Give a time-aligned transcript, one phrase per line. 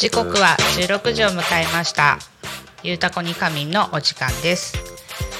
[0.00, 2.18] 時刻は16時を迎えました。
[2.82, 4.72] ゆうたこに仮眠のお時間です。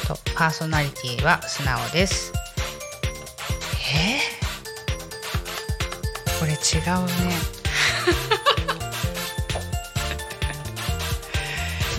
[0.07, 2.31] とパーソナリティは素直です。
[3.95, 6.57] えー、これ違
[6.95, 7.11] うね。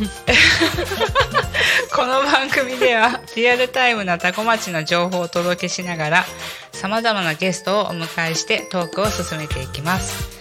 [1.96, 6.26] この番組ではリアルタイムなタコ町の情報をお届けしながら
[6.74, 10.41] さまざまなゲストをお迎えしてトークを進めていきます。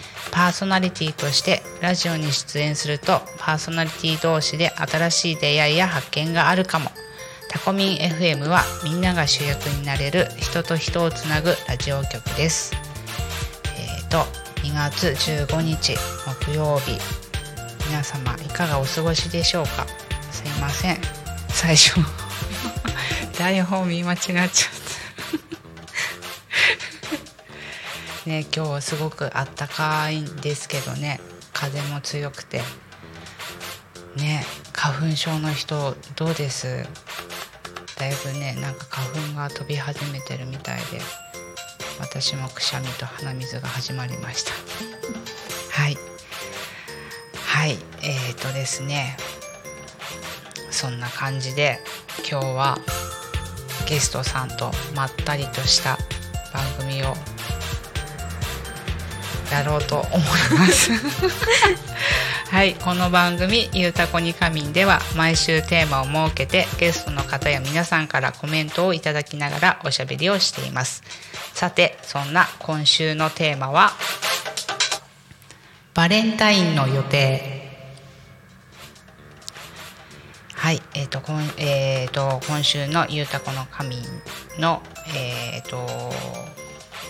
[0.31, 6.91] パーソナリティとしてラジオに出演するとパーソナリティ同士で新しい出会いや発見があるかも。
[7.49, 12.73] タコミン FM はみんなが主役になれる人と人をつなぐラジオ局です。
[13.77, 14.19] えー、と
[14.61, 15.95] 2月15日
[16.45, 16.97] 木曜日。
[17.87, 19.85] 皆様いかがお過ごしでしょうか？
[20.31, 20.97] すいません。
[21.49, 21.99] 最初
[23.37, 24.80] 台本見間違っちゃった。
[28.31, 31.19] ね今日すごくあったかいんですけどね。
[31.51, 32.61] 風も強くて。
[34.15, 36.85] ね花粉症の人どうです？
[37.97, 41.01] だいぶねなんか花粉が飛び始めてるみたいで。
[41.99, 44.53] 私もくしゃみと鼻水が始まりました。
[45.69, 45.97] はい。
[47.35, 47.77] はい。
[48.01, 49.17] えーとですね。
[50.71, 51.79] そんな感じで
[52.27, 52.79] 今日は
[53.85, 55.97] ゲストさんとまったりとした
[56.53, 57.13] 番組を
[59.51, 60.19] やろうと思い
[60.57, 60.91] ます。
[62.49, 71.03] はいこの番組「ゆうたこに仮眠」では毎週テーマを設けてゲストの方や皆さんからコメントをいただきながらおしゃべりをしています。
[71.53, 73.93] さてそんな今週のテーマは
[75.93, 77.61] バレンタインの予定。
[80.55, 83.97] はい、えーとこんえー、と今週の「ゆうたこの神
[84.59, 84.81] の」
[85.15, 86.11] えー、と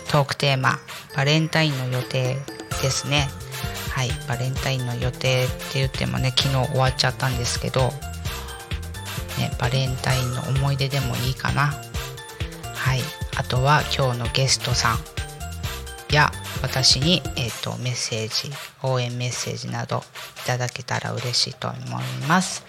[0.08, 0.78] トークテーマ
[1.16, 2.38] 「バレンタインの予定」
[2.82, 3.28] ですね。
[3.90, 7.92] はい、バレンタインの予定って言ってもね昨日終わっちゃったんですけど、
[9.38, 11.74] ね、バレンタインの思い出でもいいかな。
[12.74, 13.00] はい、
[13.36, 14.98] あとは今日のゲストさん
[16.12, 16.30] や
[16.62, 20.04] 私に、えー、とメッセージ応援メッセージなど
[20.44, 22.64] いただけたら嬉しいと思います。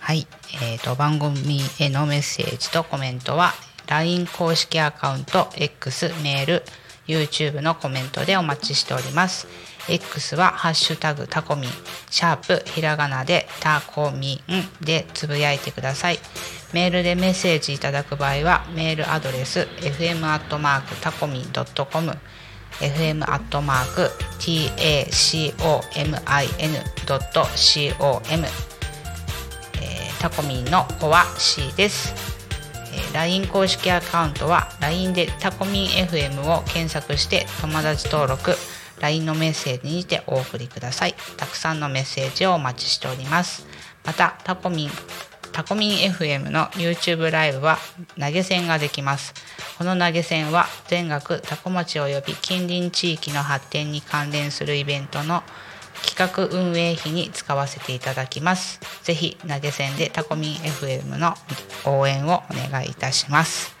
[0.00, 0.26] はい、
[0.62, 3.54] えー、と番組へのメッセージとコメントは
[3.86, 6.62] LINE 公式アカウント X メール
[7.06, 9.46] YouTube のコメントでお待ちしております。
[9.88, 11.70] X はハッシュタグタコミン
[12.10, 16.18] シャープひらがなでタコミンでつぶやいてください。
[16.72, 22.16] メールでメッセージいただく場合はメールアドレス fm アットマークタコミンドットコム
[22.80, 24.74] fm アットマーク tacomin
[27.06, 28.46] ドット com
[29.80, 32.33] えタコミンの子は C です。
[33.12, 38.54] LINE 公式アカウントは LINE でタコミン FM を検索して友達登録
[39.00, 41.14] LINE のメッセージにてお送りください。
[41.36, 43.66] たくさんのメッセージをお待ちしております。
[44.04, 44.90] またタコミン
[45.54, 47.78] タコミン FM の YouTube ライブは
[48.18, 49.34] 投げ銭ができます。
[49.78, 55.44] この投げ銭は全額タコ町及び近隣地域の発展に関連するイベントの
[56.04, 58.80] 企画運営費に使わせていただきます。
[59.02, 61.34] ぜひ投げ銭でタコミン FM の
[61.84, 63.74] 応援をお願いいたします。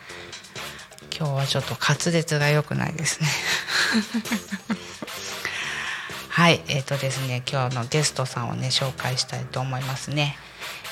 [1.16, 3.28] 今日はちょっと滑舌が良くないですね。
[6.30, 10.36] はい、えっ、とですね、今日のゲストさんをね紹介したいと思いますね。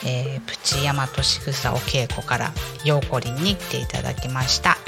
[0.04, 2.52] えープチ大和しぐさお稽古から
[2.84, 4.78] ようこりんに来ていただきました。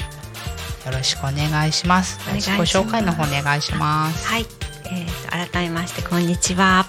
[0.85, 2.19] よろしくお願いします。
[2.33, 4.27] 自己紹介の方お願いします。
[4.27, 4.45] はい、
[4.85, 6.85] えーと改めましてこんにちは。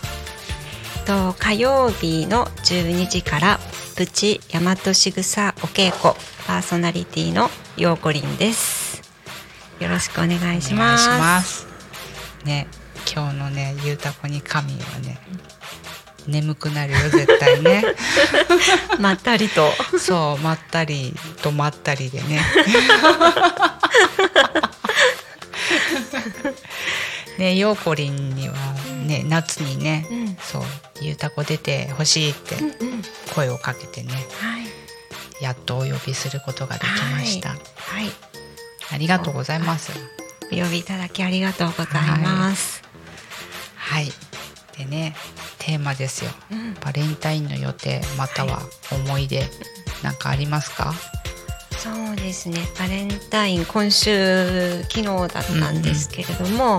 [1.06, 3.60] と火曜日の12時から
[3.96, 6.14] プチ大和しぐさお稽古
[6.46, 9.02] パーソナリティのようこりんです
[9.80, 11.66] よろしくお願いしますします
[12.44, 12.66] ね
[13.10, 15.18] 今日のねゆうたこに神はね
[16.26, 17.84] 眠くなるよ絶対ね。
[18.98, 19.72] まったりと。
[19.98, 22.40] そうまったりとまったりでね。
[27.38, 28.54] ねようこりんには
[29.04, 30.36] ね夏にね、うん。
[30.40, 30.62] そう
[31.00, 32.56] ゆうたこ出てほしいって
[33.34, 34.66] 声をかけてねはい。
[35.40, 37.58] やっとお呼びすることができました、はい。
[38.90, 39.92] ありがとうございます。
[40.50, 42.82] お呼びいただきありがとうございます、
[43.76, 44.10] はい。
[44.78, 45.14] でね
[45.66, 46.30] テーマですよ。
[46.52, 46.74] うん。
[46.74, 48.60] バレンタインの予定または
[48.92, 49.42] 思い出
[50.04, 50.94] なんかありますか、
[51.76, 52.60] そうですね。
[52.78, 56.78] バレンタイン今週昨日だったんですけれども、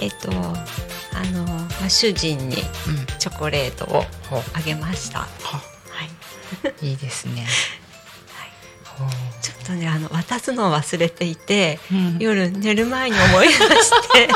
[0.00, 2.62] えっ、とあの、まあ、主人にうん。
[3.20, 4.02] チョコレートを
[4.54, 5.20] あげました。
[5.20, 5.60] はは
[6.64, 6.74] い。
[6.84, 7.46] いいですね、
[8.82, 9.08] ほう。
[9.40, 12.18] ちょっとねあの渡すのを忘れていて、うん。
[12.18, 13.60] 夜寝る前に思い出し
[14.12, 14.28] て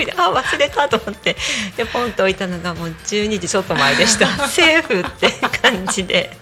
[0.00, 1.36] 急いであ忘れたと思って。
[1.76, 4.26] でポンと置いたのがもう12時ちょっと前でした。
[4.48, 5.30] セーフって
[5.62, 6.36] 感じで。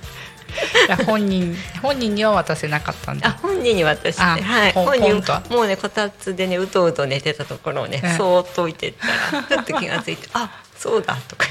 [1.07, 4.23] 本人本人には渡せなかったんあだ本人に渡して。
[4.23, 4.73] あはい。
[4.73, 8.17] 本人もうねこたつでねうとうと寝てたところをね、うん。
[8.17, 11.47] そーっと置いてったらふっと気がついてあそうだとか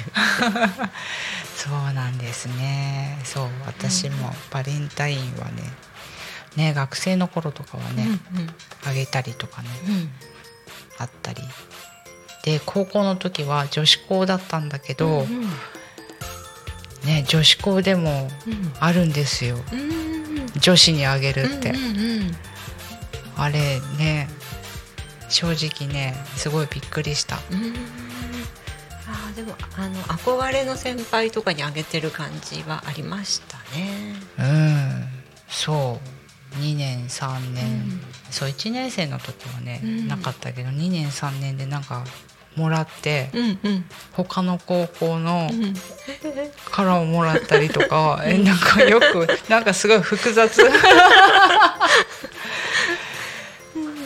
[1.56, 3.20] そうなんですね。
[3.24, 5.64] そう私もバレンタインはね
[6.56, 8.08] ね学生の頃とかはね、
[8.84, 10.12] あげたりとかねうんうん。
[10.98, 11.44] あったり
[12.48, 15.42] で高校の時は女子校だったんだけど、うん
[17.06, 18.74] ね女子校でもうん。
[18.80, 19.58] あるんですよ。
[19.72, 21.80] うん女子にあげるって、うんう
[22.24, 22.36] ん
[23.36, 24.28] あれね
[25.30, 27.38] 正直ねすごいびっくりした。
[27.52, 27.74] うんうん
[29.10, 34.16] あーでもあの憧れの先輩とかにあげてる感じはありましたね。
[34.40, 35.08] うん。
[35.50, 36.00] そ
[36.56, 36.56] う。
[36.62, 38.02] 2年3年、うん。
[38.32, 40.08] そう1年生の時はね、うん。
[40.08, 42.04] なかったけど2年3年でなんか
[42.58, 43.86] もらって、うんうん。
[44.14, 45.74] 他の高校のうん。
[46.72, 50.62] からをもらったりとか、 えなんかよくなんかすごい複雑。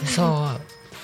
[0.05, 0.49] そ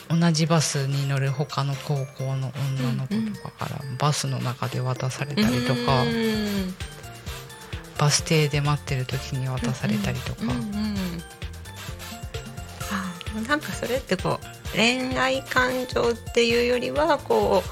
[0.09, 0.17] う。
[0.19, 6.75] 同じバスに乗る他の高校の女の子とかからバスの中で渡されたりとか、うん。
[7.97, 10.97] バス停で待ってる時に渡されたりとか、うんうん
[12.89, 17.63] あでもなんかそれってこう恋愛感情っていうよりはこ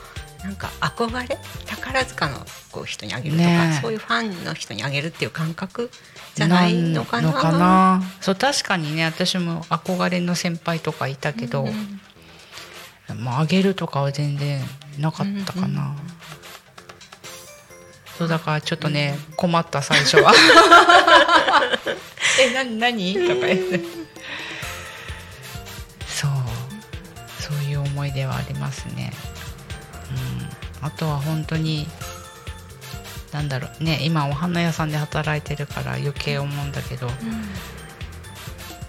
[0.42, 2.38] うなんか憧れ宝塚の
[2.72, 3.82] こう人にあげるとか、ねえ。
[3.82, 5.90] そういうファンの人にあげるっていう感覚
[6.36, 8.04] じゃないのかな。
[8.22, 12.00] そう確かにね私も憧れの先輩とかいたけど、うん
[13.24, 14.62] まあ、あげるとかは全然
[15.00, 15.96] なかったかな、
[18.18, 20.34] そうだからちょっとね、困った最初は。
[22.40, 23.14] えな何？
[23.14, 24.05] とか言って
[28.06, 29.12] 思い出はありますね。
[30.82, 30.88] うん。
[30.88, 31.88] あとは本当に
[33.34, 33.84] なんだろう。
[33.84, 37.08] ね今お花屋さんで働いてるから余計思うんだけど、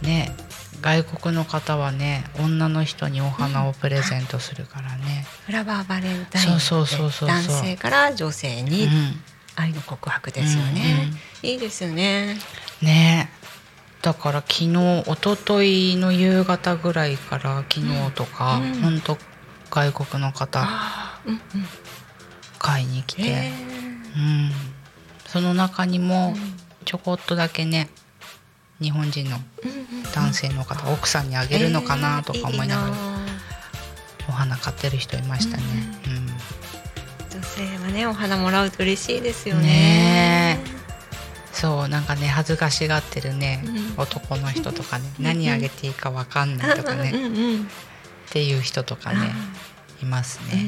[0.03, 0.35] ね
[0.83, 7.29] 外国の方はね女の人にお花をプレゼントするからね、フラワーバレンタインそうそうそうそうそう。
[7.29, 8.91] 男性から女性にうん。
[9.59, 11.11] 愛の告白ですよね、
[11.43, 11.49] うん。
[11.49, 12.37] いいですよね。
[12.83, 13.31] ね
[14.07, 14.69] だから昨日
[15.01, 19.19] 一昨日の夕方ぐらいから昨日とか、うんほんと
[19.69, 20.65] 外国の方
[21.27, 21.41] うんうん。
[22.61, 23.51] 買いに来て、へ
[24.17, 24.51] うん、
[25.27, 26.37] その中にも
[26.85, 27.89] ちょこっとだけね
[28.81, 29.39] 日本人の
[30.15, 32.95] 男性の方、奥さんにあげるのかなとか思いながら、
[34.29, 35.65] お花買ってる人いましたね。
[36.07, 36.27] うん
[37.37, 39.67] 女性はねお花もらうと嬉しいですよね。
[39.67, 40.76] ね
[41.57, 44.03] そうなんかね恥ずかしがってるね、うん。
[44.03, 47.69] 男の人とかね何あげていいかわかんないとかね、うんうんうんっ
[48.29, 49.33] ていう人とかね
[50.03, 50.65] いますね、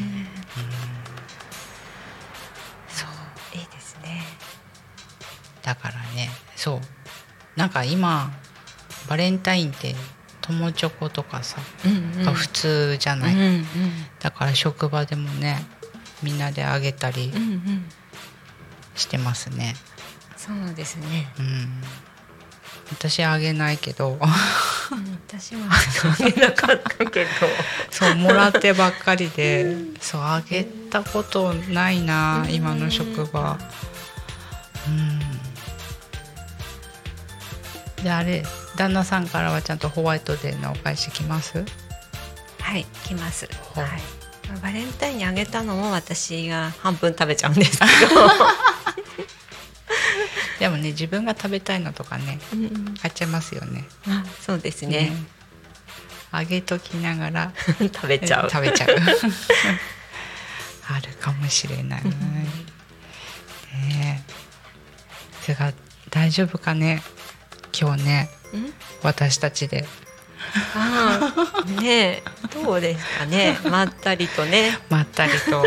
[2.89, 3.59] そう。
[3.59, 4.23] いいですね。
[5.63, 6.81] だからねそう。
[7.57, 8.33] なんか今
[9.09, 9.95] バレンタインって
[10.41, 12.25] 友チョコとかさ、うんうん。
[12.25, 13.65] が普通じゃない、うんうん。
[14.21, 15.59] だから職場でもね
[16.23, 17.85] みんなであげたりうんうん。
[18.95, 19.75] してますね
[20.39, 21.29] そうですね。
[21.39, 21.83] うん。
[22.91, 24.13] 私あげないけど。
[24.13, 24.19] うん
[25.29, 25.77] 私もあ
[26.25, 27.31] げなかったけど。
[27.91, 29.77] そうもらってばっかりで。
[30.01, 33.59] そうあげたことないな今の職場。
[34.87, 35.21] うん。
[38.05, 38.45] であれ
[38.77, 41.65] 旦那さんからはちゃんとホワイトデーのお返し来ます？
[42.61, 43.47] はい来ます。
[43.75, 44.01] はい。
[44.63, 47.85] バレンタインにあげたのも私が半分食べちゃうんですけ
[50.59, 52.95] でもね自分が食べたいのとかねど、うん。
[53.01, 53.85] 買っちゃいますよね。
[54.09, 55.13] あそうですね。
[56.31, 58.51] あげときながら 食べちゃう。
[58.51, 58.89] 食べちゃう。
[60.91, 62.05] あるかもしれない。
[62.05, 62.13] ね
[64.29, 64.33] え。
[65.43, 65.73] それが
[66.11, 67.03] 大丈夫かね？
[67.79, 68.73] 今日ねうん？
[69.03, 69.87] 私たちで。
[70.75, 71.35] あ
[71.67, 72.23] あねえ。
[72.55, 73.59] どうですかね？
[73.65, 74.79] まったりとね。
[74.91, 75.65] まったりと、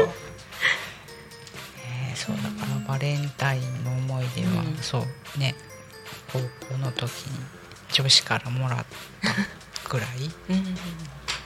[1.84, 2.50] えーそうだ
[2.92, 4.76] バレンタインの思い出は、うん。
[4.82, 5.56] そうね
[6.34, 6.40] 高
[6.74, 7.40] 校の時に
[7.94, 8.86] 女子からもらっ
[9.84, 10.10] たぐらい
[10.50, 10.76] うん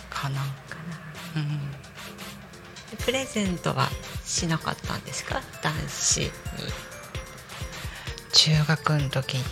[0.10, 0.42] かな、
[1.36, 1.60] うん、
[2.98, 3.90] プレゼントは
[4.24, 5.42] しなかったんですか？
[5.62, 6.32] 男子に。
[8.34, 9.44] 中学の時に。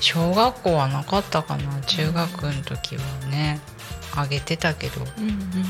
[0.00, 3.60] 小学校はなかったかな中学の時はね。
[4.14, 5.02] あげてたけど。
[5.18, 5.64] うんうん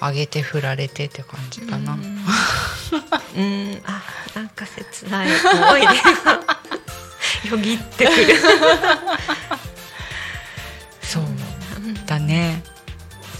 [0.00, 2.00] あげて振られてって感じかな、うん。
[3.36, 3.82] うん。
[3.84, 4.02] あ
[4.34, 5.92] なんか切ない思い出が
[7.50, 8.36] よぎってくる。
[11.02, 11.26] そうう
[11.80, 12.62] んだね。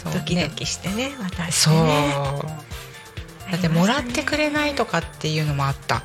[0.02, 0.18] そうね。
[0.18, 1.74] ドキドキしてね私そう。
[1.84, 2.14] ね
[3.50, 6.02] だってもらってくれないとかっていうのもあった。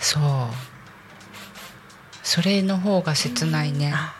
[0.00, 0.22] そう
[2.24, 4.14] それの方が切ないね,、あ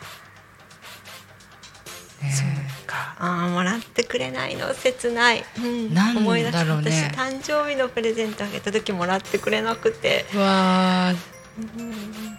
[3.43, 11.93] あーもらってくれないの切ない、うん、なん思い出した私誕生日のプレゼントあげた時もらってくれなくて、うわーうん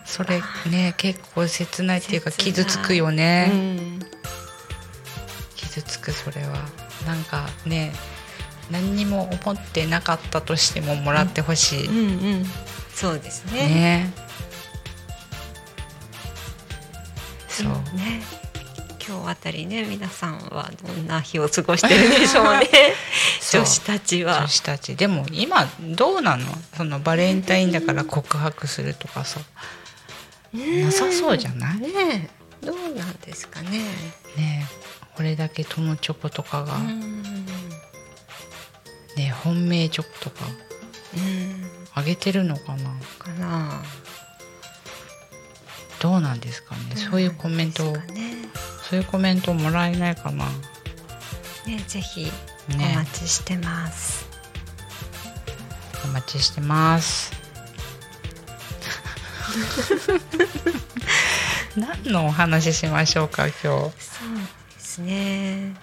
[0.05, 0.41] それ
[0.71, 4.01] ね結構切ないっていうか傷つくようね、ん。
[5.57, 6.57] 傷つくそれは。
[7.07, 7.93] なんかね
[8.71, 12.45] 何にも思ってなかったとしてももらってほしい、うんうん
[12.95, 13.69] そうですね。
[13.69, 14.13] ね。
[17.49, 18.23] そう、んね
[19.05, 22.69] 今日あたりね皆さんはどんな日を過ごしてるでしょうね。
[23.53, 24.39] 女子たちは。
[24.41, 24.95] 女子たち。
[24.95, 26.47] でも今どうなの？
[26.77, 29.41] そのバレンタインだから告白するとかさ。
[30.53, 31.79] なさそうじゃない？
[31.81, 32.31] ね
[32.63, 33.81] どうなんですかね
[34.39, 34.63] え。
[35.17, 37.23] これだけ友チョコとかが、うん。
[37.23, 37.43] ね
[39.19, 40.45] え本命チョコとか。
[41.17, 41.71] うん。
[41.95, 42.91] あげてるのかな？
[43.19, 43.83] かな
[46.03, 46.97] どうなんですかね。
[46.97, 47.97] そういうコメントを。
[47.97, 48.03] ね
[48.91, 50.47] そういうコメントもらえないかな。
[51.65, 52.27] ねぜひ
[52.71, 54.27] おね待ちしてます、
[56.05, 57.31] お待ちしてます。
[61.77, 63.63] 何のお話ししましょうか今日。
[63.63, 63.93] そう
[64.75, 65.77] ですね。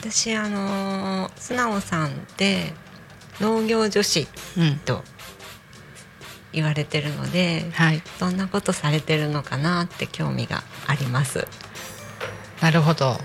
[0.00, 2.72] 私あの素直さんって
[3.38, 5.04] 農業女子うんと
[6.52, 8.02] 言われてるのではい。
[8.20, 11.46] どんなことされてるのかなって興味があります。
[12.62, 13.18] なるほど。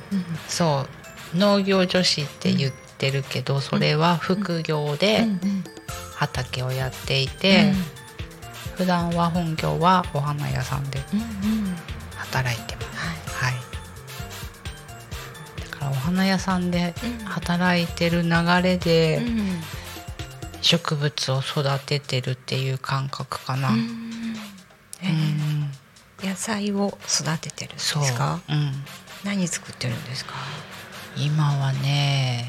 [0.48, 0.86] そ
[1.34, 1.38] う。
[1.38, 5.26] 農業女子って言ってるけど、それは副業で
[6.16, 7.74] 畑をやっていて、
[8.76, 11.20] 普段は本業はお花屋さんでうん。
[11.20, 11.76] うん。
[12.16, 13.34] 働いてます。
[13.36, 13.54] はい。
[15.72, 17.26] だからお花屋さんでうん。
[17.26, 18.30] 働いてる流
[18.62, 19.62] れでうん
[20.64, 24.36] 植物を育ててるっていう感覚かな、うん。
[26.24, 28.72] 野菜を育ててるんですそう、かうん、
[29.26, 30.34] 何作ってるんですか？
[31.18, 32.48] 今はね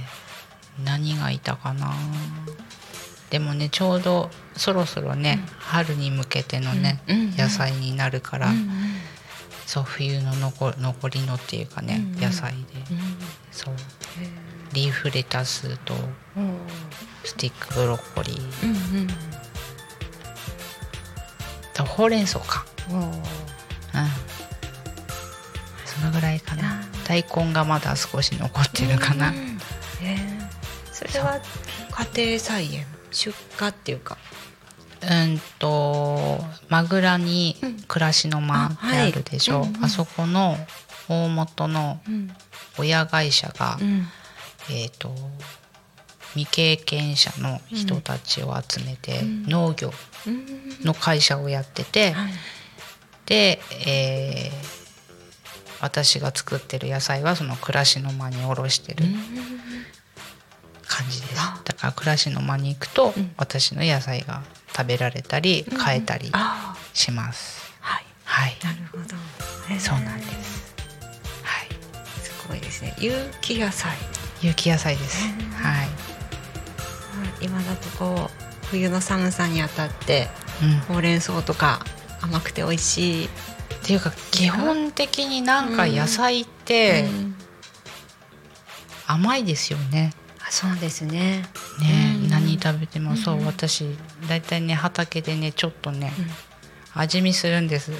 [0.85, 1.93] 何がいたかな。
[3.31, 7.17] でもねちょうどそろそろね、春に向けてのね、うん。
[7.17, 8.71] うん野菜になるから、うん。
[9.67, 12.21] そう冬の残残りのっていうかね、うんうん。
[12.21, 12.59] 野菜で。
[12.59, 12.99] うん。
[13.51, 13.75] そう。
[14.73, 15.95] リーフレタスと
[16.37, 16.54] うん
[17.25, 18.93] スティックブロッコリー。
[18.93, 19.09] うんうん。
[21.73, 22.65] とほうれん草か。
[22.91, 23.13] うん。
[25.85, 26.81] そのぐらいかな。
[26.81, 29.59] あ大根がまだ少し残ってるかな、うん。
[30.03, 30.93] えー。
[30.93, 31.41] それは
[32.15, 32.87] 家庭菜園。
[33.11, 34.19] 出荷っていうか。
[35.03, 37.57] うんとマグラに
[37.89, 39.91] 暮らしの間ってあるでしょ、あ,、あはいうんうん。
[39.91, 40.57] そこの
[41.09, 42.31] 大元のうん。
[42.79, 44.09] 親会社が、うん。
[44.71, 45.15] えっ、と
[46.35, 49.47] 未経験者の人たちを集めて、うん。
[49.47, 49.93] 農業
[50.27, 50.45] うん。
[50.85, 52.33] の会社をやってて、はい。
[53.27, 54.85] で、えー
[55.81, 59.05] 私が作ってる野菜はその暮らしの間におろしてる
[60.87, 63.35] 感じです、あだから暮らしの間に行くと、うん。
[63.37, 64.43] 私の野菜が
[64.75, 68.05] 食べられたり買えたりあします、ーはい。
[68.25, 68.57] はい。
[68.65, 69.03] なるほど。
[69.75, 70.75] へーそうなんです。
[71.43, 71.69] はい。
[72.23, 72.95] すごいですね。
[72.99, 73.13] 有
[73.43, 73.93] 機野菜。
[74.41, 75.51] 有機野菜です、うん。
[75.51, 75.89] はい、
[77.41, 80.29] 今だとこう冬の寒さにあたって
[80.63, 81.81] うん、ほうれん草とか
[82.21, 83.27] 甘くて美味しい。
[83.27, 83.29] っ
[83.87, 87.35] ていうか基本的になんか野菜って、うん。
[89.07, 90.15] 甘いですよね。
[90.41, 91.43] あそうですね。
[91.81, 92.29] ね、うん。
[92.29, 93.47] 何食べてもそう、うん。
[93.47, 93.85] 私
[94.27, 96.13] だいたいね畑でねちょっとね、
[96.95, 97.91] 味見するんです、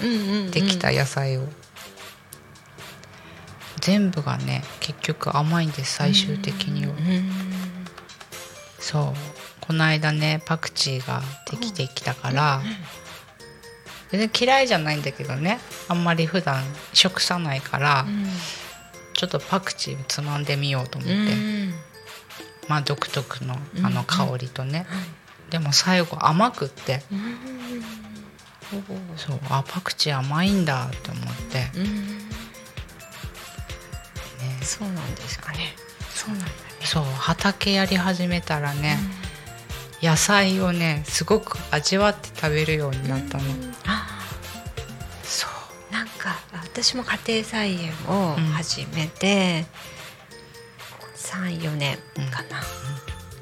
[0.51, 1.47] できた野菜を。
[3.81, 7.54] 全部がね結局甘いんです最終的には、うん
[8.85, 9.05] そう。
[9.63, 12.61] この間ねパクチーができてきたから、
[14.11, 15.59] 全然嫌いじゃないんだけどね。
[15.89, 16.63] あんまり普段
[16.93, 18.05] 食さないから、
[19.15, 21.73] ちょっとパクチーをつまんでみようと思って、うん
[22.69, 24.89] まあ独特のあの香りとね、はい。
[25.51, 27.03] でも最後甘くって。
[29.17, 29.41] そう。
[29.49, 31.85] あパクチー甘いんだって思って、ね、うん
[34.63, 35.75] そうなんですかね。
[36.11, 36.47] そうなんだ。
[36.47, 38.99] ねそう畑やり始めたらね、
[40.03, 43.45] 野菜をねすごく味わって食べるようになったの、
[43.87, 44.07] あ
[45.23, 45.49] そ
[45.91, 45.93] う。
[45.93, 49.65] なんか私も家庭菜園を始めて、
[51.17, 51.97] 34年
[52.31, 52.61] かな、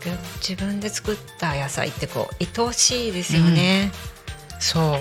[0.05, 3.91] で自分で作った野菜ってこう愛おしいですよね、
[4.61, 5.01] そう。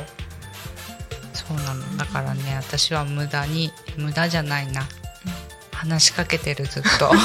[1.34, 1.98] そうなの。
[1.98, 4.88] だからね私は無駄に無駄じゃないな、
[5.82, 7.12] 話しかけてるずっと。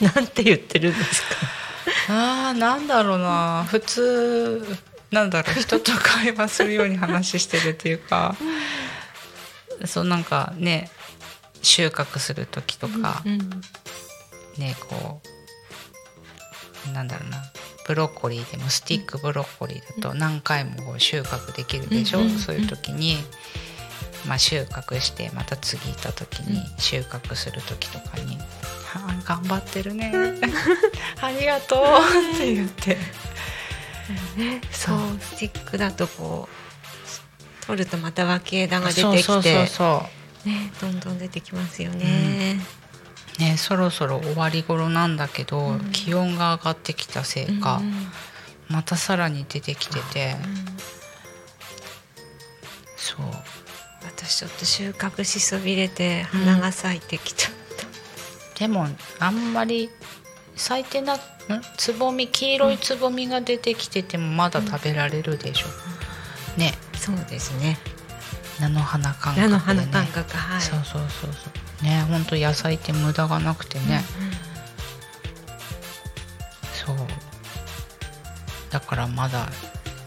[0.00, 1.28] なんて言ってるんですか？
[2.08, 3.64] あーなんだろうな。
[3.68, 4.76] 普通
[5.10, 5.60] なんだろう。
[5.60, 8.36] 人と会話するように話してるっていうか、
[9.86, 10.90] そうなんかね
[11.62, 13.38] 収穫する時とか、うん
[14.58, 15.22] ねこ
[16.88, 17.38] うなんだろうな。
[17.86, 22.38] ブロッコリーでもスティックブロッコリーだと何回もこう収穫できるでしょ、うんうん。
[22.38, 23.18] そういう時に、
[24.26, 28.38] まあ、収穫してまた次行った時に収穫する時とかに
[28.94, 30.12] 「あー頑張ってるね。
[31.20, 31.82] ありがとう」
[32.34, 32.96] って言って。
[34.36, 34.98] ね、そう。
[35.18, 36.48] スティックだとこ
[37.62, 39.68] う取るとまた脇枝が出てきて
[40.44, 42.60] ねどんどん出てきますよね。
[43.38, 45.90] ねそろそろ終わり頃なんだけど、うん。
[45.92, 48.12] 気温が上がってきたせいか、うん
[48.68, 50.36] またさらに出てきてて、
[52.96, 53.26] そう
[54.24, 57.52] 私ちょっと収穫しそびれて花が咲いてきちゃっ
[58.54, 58.58] た。
[58.60, 58.88] でも
[59.20, 59.90] あんまり
[60.56, 61.18] 咲いてなん？
[61.76, 65.66] つぼみ黄色いつぼみが出てきててもまだ食べられるでしょ、
[66.58, 66.72] ね。
[66.96, 67.78] そうですね。
[68.60, 70.60] 菜の花感覚で、ね、菜の花感覚はい。
[70.62, 71.50] そうそうそうそ
[71.82, 71.84] う。
[71.84, 74.02] ね本当野菜って無駄がなくてね、
[76.72, 76.96] そう。
[78.70, 79.48] だからまだ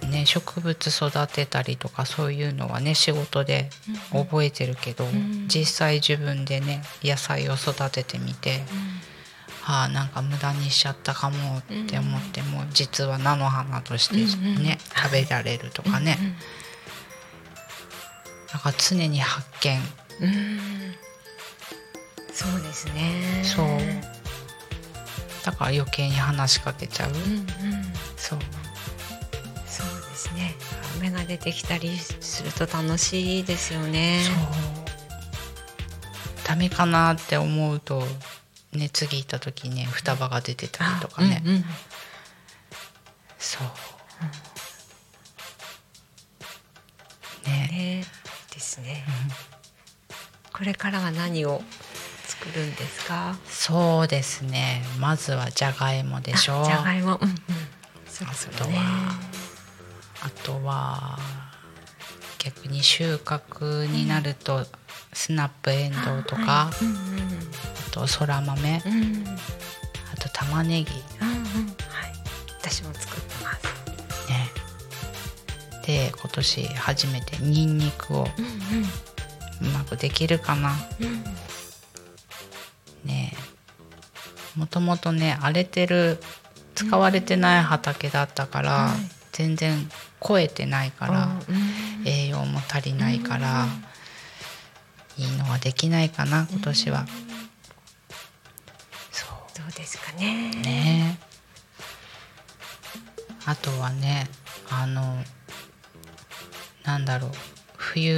[0.08, 3.70] ね植物育てたりとかそういうのはね仕事で
[4.12, 5.48] 覚えてるけど、ん。
[5.48, 8.62] 実際自分でね野菜を育ててみて、
[9.66, 14.78] ああなんか無駄にしちゃったかもって思っても、実は菜の花としてね、うんうん。
[14.96, 16.18] 食べられるとかね、
[18.52, 19.80] だから常に発見。
[20.22, 20.28] うん。
[20.28, 20.60] うん。
[22.34, 23.42] そうですね。
[23.44, 23.68] そう。
[25.44, 27.46] だから余計に話しかけちゃう、うんうん。
[28.16, 28.40] そう
[30.18, 30.56] ですね。
[31.00, 34.24] 芽が出てきたりすると楽しいですよね。
[34.26, 34.36] そう
[36.44, 38.04] ダメかなって思うと
[38.74, 41.66] ね次行った時ね双葉が出てたりとかね、うんうん
[43.38, 43.68] そう、
[47.48, 48.04] ねね
[48.52, 49.06] ですね。
[50.52, 51.62] これからは何を
[52.26, 53.38] 作るんですか？
[53.48, 57.20] そうですねまずはじゃがいもでしょあじゃがいも。
[57.22, 57.36] うんうん。
[58.08, 58.80] そろあそろね。
[60.28, 61.18] あとは
[62.38, 64.66] 逆に収穫になると
[65.14, 66.72] スナップエンドウとか、あ
[67.92, 68.82] とそら豆、
[70.14, 70.92] あと玉ねぎ。
[72.60, 74.30] 私も作ってます。
[74.30, 74.50] ね。
[75.86, 78.28] で今年初めてニンニクを
[79.62, 80.76] うまくできるかな。
[83.06, 83.34] ね。
[84.58, 86.20] もともとね荒れてる
[86.76, 88.98] 使われてない畑だったから、はい。
[89.32, 93.68] 全然肥えてないから、うん栄養も足りないから、
[95.18, 97.06] いいのはできないかな今年は、
[99.12, 99.26] そ
[99.60, 100.52] どうですかね。
[100.56, 101.20] うね。
[103.46, 104.28] あとはね
[104.70, 105.18] あの
[106.84, 107.32] なんだろう
[107.78, 108.16] 冬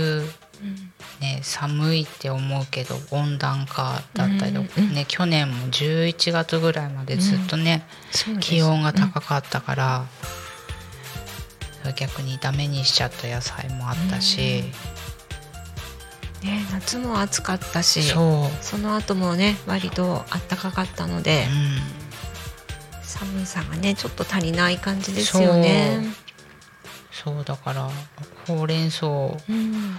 [0.62, 0.92] うん。
[1.20, 7.86] ね寒いって思うけど温暖化だったりとか、うんね去年も11月ぐらいまでずっとね、
[8.40, 10.06] 気温が高かったから、
[11.94, 14.64] 逆にダメにしちゃった野菜もあったし、
[16.44, 18.04] ね夏も暑かったし。
[18.04, 22.00] その後もね割と暖かかったので、うん。
[23.02, 26.04] 寒さがねちょっと足りない感じですよね。
[27.12, 27.44] そう。
[27.44, 27.90] だから
[28.48, 29.08] ほうれん草。
[29.08, 29.94] うん。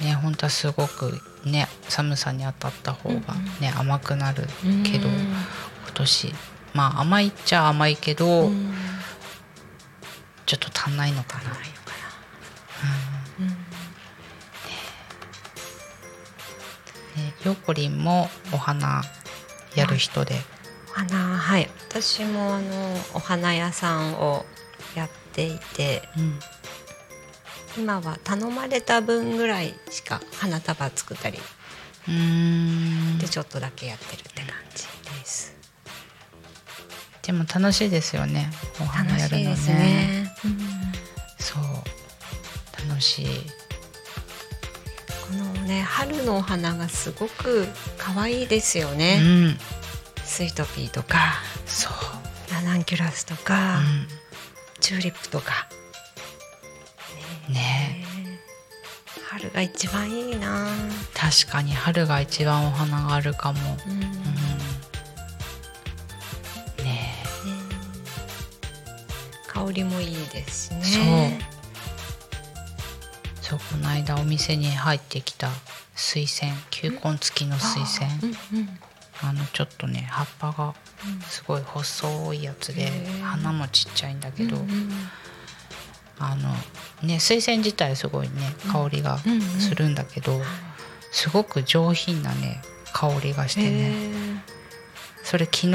[0.00, 3.18] ね本当はすごくね寒さに当たった方が
[3.60, 4.44] ね、甘くなる
[4.84, 5.14] けど、うん。
[5.14, 6.34] 今年。
[6.72, 8.72] まあ甘いっちゃ甘いけど、うん
[10.50, 11.50] ちょっと足んないのかな。
[17.16, 19.04] ね、ヨーコリンもお花
[19.76, 20.34] やる人で、
[20.90, 21.70] お花はい。
[21.88, 24.44] 私もあのお花屋さんを
[24.96, 26.40] やっていてうん。
[27.78, 31.38] 今は頼まれた分ぐらいしか花束作ったり
[33.20, 34.82] でちょっとだけやってるって感じ
[35.20, 35.54] です。
[37.22, 38.50] でも楽しいですよね。
[38.80, 39.74] お花楽やるのね。
[39.74, 40.29] ね、
[41.38, 41.62] そう。
[42.88, 43.26] 楽しい。
[45.28, 49.58] このね春のお花がすごく可愛いですようね、ん。
[50.24, 51.34] スイートピーとか
[51.66, 53.80] そう、ラナンキュラスとか、
[54.80, 55.68] チューリップとか。
[57.48, 58.04] うん、ね
[59.28, 60.66] 春が一番いいな、
[61.14, 64.29] 確かに春が一番お花があるかも、うん
[69.72, 71.38] りもいいですしね。
[73.40, 73.58] そう。
[73.58, 75.48] この間お店に入ってきた
[75.94, 78.08] 水仙球根付きの水仙。
[78.52, 78.58] うん。
[78.58, 78.68] うん
[79.22, 80.74] あのちょっとね葉っぱが
[81.28, 82.90] すごい細いやつで
[83.22, 84.90] 花もちっちゃいんだけど、うんうん
[86.22, 86.50] あの
[87.02, 88.34] ね水仙自体すごいね
[88.70, 89.18] 香りが
[89.58, 90.38] するんだけど、
[91.10, 92.60] すごく上品なね
[92.92, 93.68] 香りがしてね。
[93.70, 94.19] へ
[95.30, 95.70] それ昨日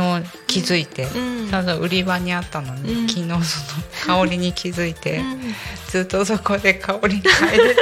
[0.48, 1.50] 気づいて、うん。
[1.50, 3.08] ただ売り場にあったのに、うん。
[3.08, 5.42] 昨日その香りに気づいて、ーうん。
[5.88, 7.82] ずっとそこで香りに嗅いでて。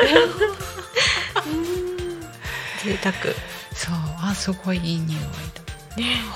[2.85, 3.15] 贅沢。
[3.73, 5.27] そうあすごいいい匂いだ。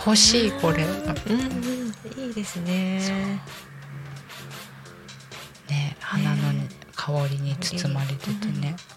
[0.08, 0.86] 欲しいこれ。
[0.86, 0.92] うん。
[1.06, 1.94] うん。
[2.18, 3.00] いいですね。
[5.70, 6.36] ね花の
[6.96, 8.76] 香りに包まれててね、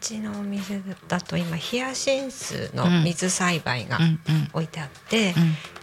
[0.00, 4.48] ちのお店だと今ヒヤシンスの水栽培がうんうん。
[4.52, 5.34] 置いてあって、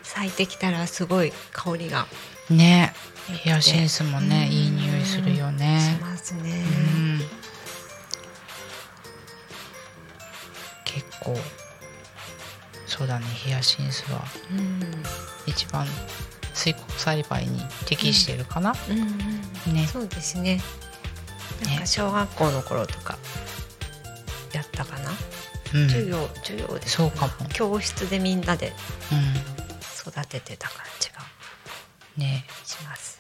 [0.04, 2.08] 咲いてきたらすごい香りが
[2.50, 2.94] うんね
[3.44, 4.54] ヒヤシンスもねうん。
[4.54, 6.64] いい匂いするよしねますね、
[6.96, 7.22] うん。
[10.84, 11.38] 結構
[12.86, 14.82] そうだねヒヤシンスはうん。
[15.46, 15.86] 一番
[16.54, 19.86] 水耕栽培に適してるかな、うんうんね。
[19.88, 20.62] そうですね。
[21.66, 23.35] なんか小学校の頃とかや
[24.76, 25.12] ったかな、
[25.74, 25.90] うん。
[25.90, 26.88] 授業授業で。
[26.88, 27.34] そうかも。
[27.54, 31.24] 教室でみんなでう育ててた感じがん
[32.18, 32.46] ね。
[32.64, 33.16] します。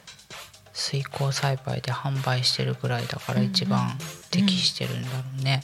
[0.73, 3.97] 水耕栽培で販売してるぐらいだから一番
[4.29, 5.63] 適してるんだろうね、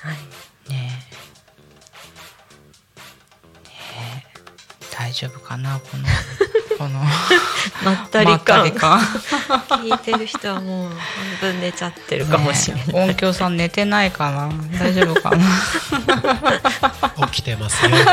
[0.00, 0.16] はい。
[0.70, 1.02] ね。
[3.64, 4.26] えね。
[4.26, 5.80] え大丈夫かな？
[5.80, 6.04] この
[6.78, 6.90] この
[7.84, 9.00] まったりまった感り感。
[9.00, 11.00] 聞いてる人はもう半
[11.52, 14.48] 分寝ちゃってるかもしれない、ねえ音響さん寝てないかな。
[14.78, 15.38] 大丈夫かな。
[17.26, 17.98] 起きてますね。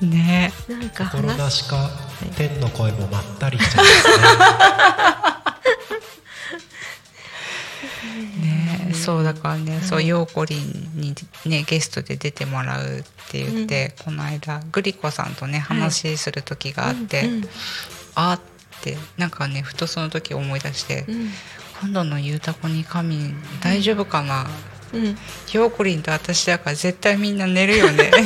[0.00, 0.52] ね。
[0.68, 1.90] なんか心な話しか
[2.36, 4.14] 天の声もまったりしちゃいますね。
[8.40, 11.14] ねえそうだからね、そうヨーコリンに
[11.46, 17.44] ねゲストで出てもらうって言って、この間グリコさんとね話する時があって、うん
[18.16, 18.40] あーっ
[18.82, 21.30] てなんかねふとその時思い出して、うん。
[21.80, 24.46] 今度の「ゆうたこに神大丈夫かな、
[24.92, 25.04] うん。
[25.52, 28.10] ヨーコリンと私だから絶対みんな寝るよね。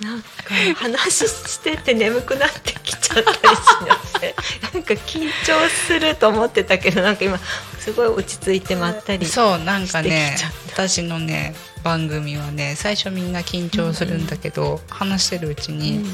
[0.00, 0.28] なんか
[0.76, 4.34] 話してて眠くなってきちゃったりしなくて。
[4.72, 7.38] なんか緊張すると思ってたけどなんか今
[7.78, 10.36] すごい落ち着いてまったりそうなんかね
[10.72, 16.04] 私のね番組はね最初みんな緊張するんだけど、話してるうちに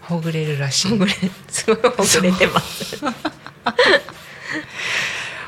[0.00, 1.12] ほぐれるらしい、ほぐれ
[1.48, 2.96] すごいほぐれてます。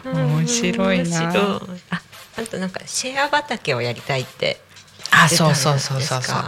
[0.04, 1.60] 面白いな。
[1.90, 2.02] あ
[2.36, 4.60] あとなんかシェア畑をやりたいって
[5.10, 6.44] あそうそうそうそうそう。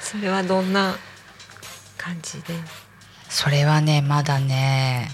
[0.00, 0.96] それはどんな
[1.96, 2.54] 感じで？
[3.28, 5.08] それはねまだね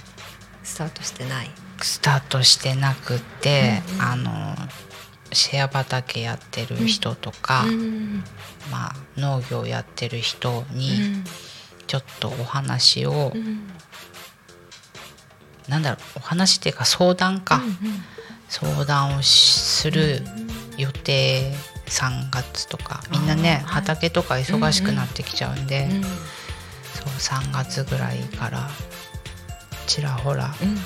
[0.62, 1.50] スタートしてない？
[1.80, 4.02] スタートしてなくって、うんうん。
[4.02, 4.56] あの
[5.32, 8.22] シェア畑やってる人とか、うん
[8.70, 11.24] まあ、農業やってる人うにん。
[11.86, 13.68] ちょっとお話を、うん。
[15.68, 17.62] なんだろうお話っていうか相談か、
[18.48, 20.22] 相談をしする
[20.76, 21.52] 予定
[21.86, 26.02] 3月とかみんなね畑とか忙しくなってきちゃうんで、うん
[27.02, 28.68] そう3月ぐらいから
[29.86, 30.54] ちらほら。
[30.62, 30.76] うんうん。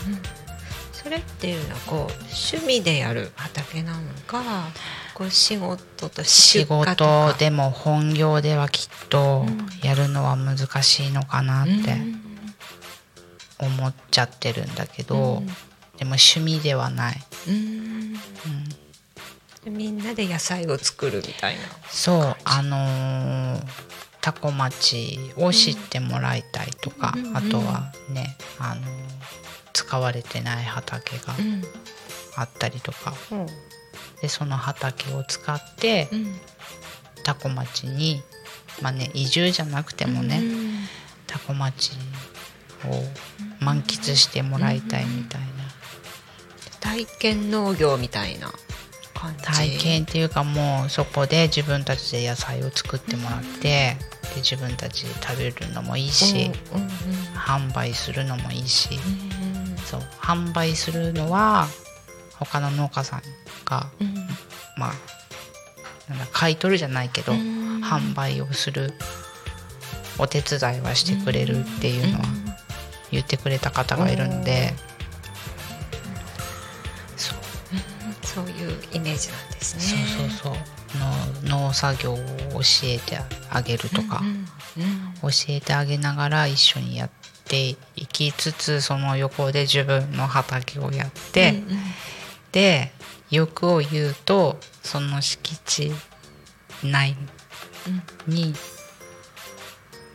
[0.92, 4.42] それっていうのはこう趣味でやる畑なのか
[5.14, 9.46] こう仕事と仕事かでも本業ではきっと
[9.84, 12.22] やるのは難しいのかなって、うん
[13.58, 15.42] 思っちゃってるんだけど、
[15.96, 17.16] でも趣味ではない、
[17.48, 18.14] うん。
[19.66, 21.62] うん、みんなで野菜を作るみたいな。
[21.88, 23.62] そうあのー
[24.26, 28.86] タコ町を知ってもらいたいとか、うんあとはね、あのー
[29.72, 31.62] 使われてない畑がうん。
[32.34, 33.14] あったりとか。
[33.30, 33.46] うん。
[34.20, 36.34] でその畑を使ってうん。
[37.22, 38.20] タコ町に
[38.82, 40.72] まあね移住じゃなくてもね、うん
[41.28, 41.92] タコ町
[42.84, 43.04] を
[43.60, 45.46] 満喫してもらいたいみたいな。
[46.80, 48.50] 体験農業みたいな
[49.42, 53.96] 体験っていうかもうそこで自分たちで野菜を作ってもらってで
[54.36, 56.88] 自分たちで食べるのもいいしうんうん
[57.34, 58.90] 販売するのもいいし。
[58.94, 60.00] うんそう。
[60.20, 61.68] 販売するのは
[62.38, 63.22] 他の農家さん
[63.64, 64.14] がうん。
[64.76, 64.92] まあ
[66.08, 67.80] なんだ買い取るじゃないけどうん。
[67.82, 68.92] 販売をする
[70.18, 72.24] お手伝いはしてくれるっていうのは
[73.12, 74.74] 言ってくれた方がいるので
[78.66, 79.82] いうイメージなんですね。
[79.82, 80.76] そうそうそう。
[81.48, 83.18] の農作業を教えて
[83.50, 84.46] あげるとか、うんうん
[85.22, 87.10] 教えてあげながら一緒にやっ
[87.48, 87.76] てい
[88.06, 91.78] きつつその横で自分の畑をやって、うんうん。
[92.52, 92.92] で
[93.30, 95.92] 欲を言うとその敷地
[96.84, 97.16] 内
[98.26, 98.52] に、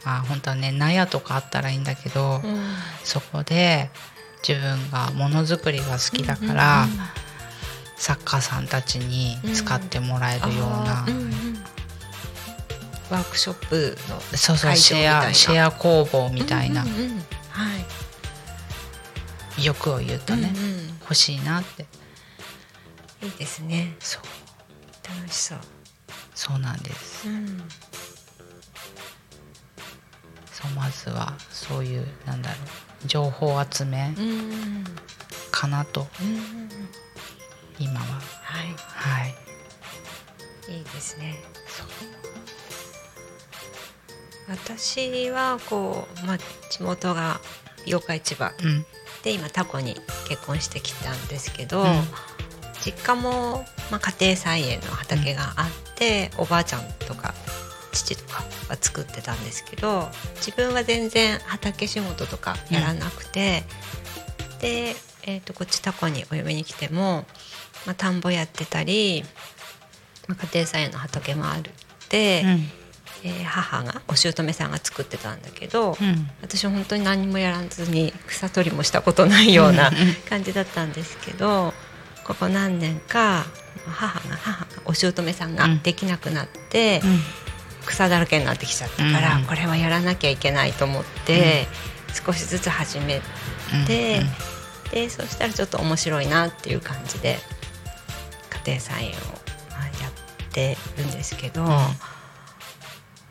[0.05, 2.61] まあ本当はね納屋とかあったらいいんだけど、うん。
[3.03, 3.89] そこで
[4.47, 6.87] 自分がものづくりが好きだから、
[8.01, 11.21] 作家さんたちに使ってもらえるような、うん。
[11.21, 11.31] うん
[13.11, 17.09] ワークショップのそうそう会シェアシェア工房みたいな、うんうんうん
[17.49, 17.77] は
[19.57, 19.65] い。
[19.65, 20.87] 欲を言うとね、うんうん。
[21.01, 21.85] 欲しいなって。
[23.21, 23.97] いいですね。
[23.99, 24.23] そう。
[25.19, 25.59] 楽しそう。
[26.33, 27.27] そうなんです。
[27.27, 27.61] うん。
[30.51, 34.85] そうまずはそういうなんだろう情報集めうん
[35.51, 36.07] かなと。
[36.21, 36.69] うん
[37.81, 38.05] 今は。
[38.05, 38.75] はい。
[38.77, 39.35] はい。
[40.77, 41.35] いいですね。
[44.47, 46.37] 私はこう、まあ、
[46.69, 47.39] 地元が
[47.87, 48.51] 八日市場。
[48.63, 48.85] うん。
[49.23, 49.95] で今タコに
[50.27, 51.87] 結婚してきたんですけど、うん。
[52.83, 57.33] 実家も、まあ、家庭菜園の畑があって、おばあちゃんとか
[57.91, 63.63] 父とかは作ってたんですけど自分は全然畑仕事とかやらなくて、
[64.59, 67.25] で、えー、とこっちタコにお嫁に来ても、
[67.85, 69.23] まあ、田んぼやってたり、
[70.27, 71.69] まあ、家庭菜園の畑もある。
[71.69, 72.49] って、うん。
[73.23, 76.29] えー母がお姑さんが作ってたんだけど、うん。
[76.41, 81.73] 私は本当に何もやらずに草取りもしたことないようなうんうん感じだったんですけど
[82.25, 83.45] ここ何年か
[83.85, 87.01] 母が母がお姑さんができなくなって、
[87.85, 91.67] 草だらけになってきちゃったから、うんこれはやらなきゃいけないと思って、
[92.25, 93.21] 少しずつ始め
[93.85, 94.21] て、
[94.85, 94.91] うん。
[94.91, 97.37] でそしたらちょっと面白いなっていう感じで
[98.65, 99.13] 家庭菜園を
[99.71, 101.65] まあやってるんですけど、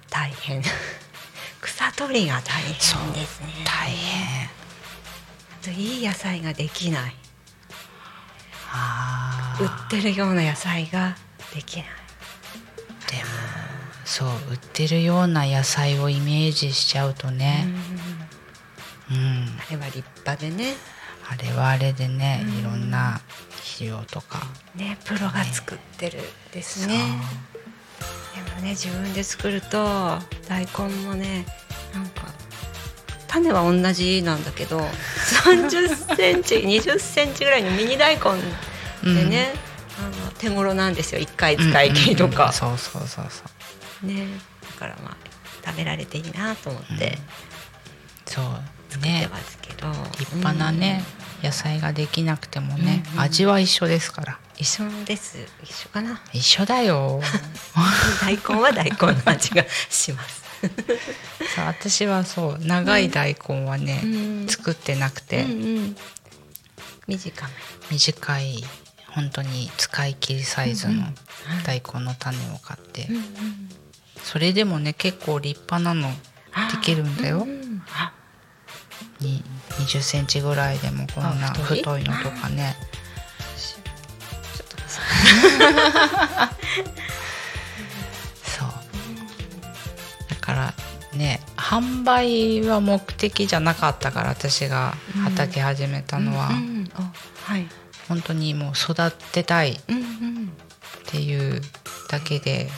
[0.08, 0.62] 大変。
[1.60, 2.72] 草取りが大変
[3.12, 3.64] ですね。
[3.64, 4.46] 大変。
[4.46, 4.50] あ
[5.62, 7.14] といい野菜ができない。
[8.72, 11.16] あ売ってるような野菜が
[11.54, 11.86] できない。
[13.06, 13.22] ーでも
[14.04, 17.66] そう売ってるような野菜をイメージしちゃうとね、
[19.10, 19.58] うん。
[19.68, 20.74] あれは立派でね。
[21.28, 23.20] あれはあれでね、いろんな
[23.80, 24.40] 肥料とか。
[24.74, 26.18] ねプロが作ってる
[26.52, 26.98] ですね。
[28.34, 31.46] でもね自分で作ると大根もね
[31.94, 32.22] なんか
[33.26, 34.80] 種は同じなんだけど
[35.44, 38.22] 30センチ20センチぐらいのミニ大根
[39.02, 39.54] でね、
[39.98, 41.20] あの手頃なんですよ。
[41.22, 43.42] 1回使い切りとうんうんうかん、そうそうそうそ
[44.02, 44.06] う。
[44.06, 44.26] ね。
[44.62, 45.16] だからまあ
[45.64, 47.18] 食べられていいなと思って。
[48.26, 48.44] そう。
[48.90, 49.88] 作ってねますけど、
[50.18, 51.02] 立派なね、
[51.42, 54.38] 野菜ができなくてもね、味は一緒ですから。
[54.56, 55.38] 一緒です。
[55.62, 56.20] 一緒かな。
[56.32, 57.20] 一緒だよ。
[58.20, 60.40] 大根は大根の味がします。
[61.56, 64.46] そう私はそう長い大根はね、うん。
[64.48, 65.96] 作ってなくて、うんうん。
[67.06, 67.52] 短め。
[67.90, 68.64] 短い
[69.08, 71.04] 本当に使い切りサイズの
[71.64, 73.08] 大根の種を買って、
[74.22, 76.12] それでもね結構立派なの
[76.70, 77.82] できるんだよ、うん。
[77.92, 78.12] あ
[79.20, 79.42] に
[79.78, 82.04] 20センチぐらいでもこんなあ太い？
[82.04, 82.76] のとかね。
[88.44, 88.68] そう。
[90.28, 90.74] だから
[91.16, 97.12] ね販売は目的じゃなかったから私が畑始めたのは、うんあ
[97.44, 97.66] はい。
[98.08, 100.52] 本当にもう育てたいっうんうん。
[101.06, 101.60] ていう
[102.08, 102.68] だけで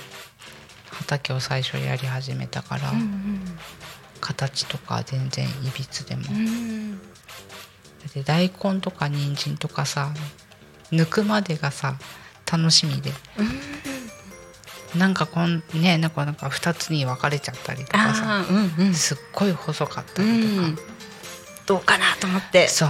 [0.91, 3.41] 畑を最初やり始めたから、うん
[4.23, 7.01] 形とか全然いびつでも、だうん。
[8.09, 10.13] って大根とか人参とかさ
[10.91, 11.97] 抜くまでがさ
[12.51, 13.13] 楽しみで、
[14.97, 18.47] なんかこんねなんかなんか2つに分かれちゃったりとかさ
[18.79, 18.95] うんうん。
[18.95, 20.79] すっごい細かったうりとか、ん。
[21.67, 22.69] どうかなと思って。
[22.69, 22.89] そう。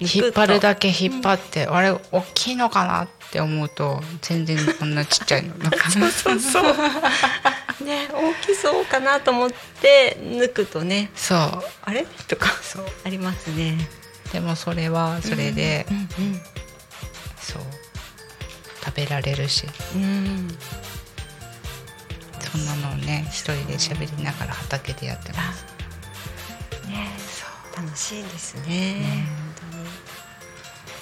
[0.00, 5.54] 引っ張るだけ引っ張って、あれ大きいのかなって思うと全然こんなちっちゃいの。
[5.90, 6.74] そうそうそう
[7.84, 11.38] ね大きそうかなと思って抜くとねそう。
[11.82, 12.06] あれ？
[12.26, 12.46] とか
[13.04, 13.76] ありますね。
[14.32, 16.08] でもそれはそれで、うん
[17.38, 17.62] そう。
[18.84, 19.66] 食べられるし。
[19.94, 20.02] うん。
[20.02, 20.58] うん
[22.54, 25.64] そんなのをね一人で喋りながら畑でやってます。
[26.86, 27.10] ね
[27.76, 29.26] 楽しいですね。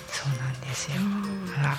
[0.08, 1.76] そうなんですよ、本あら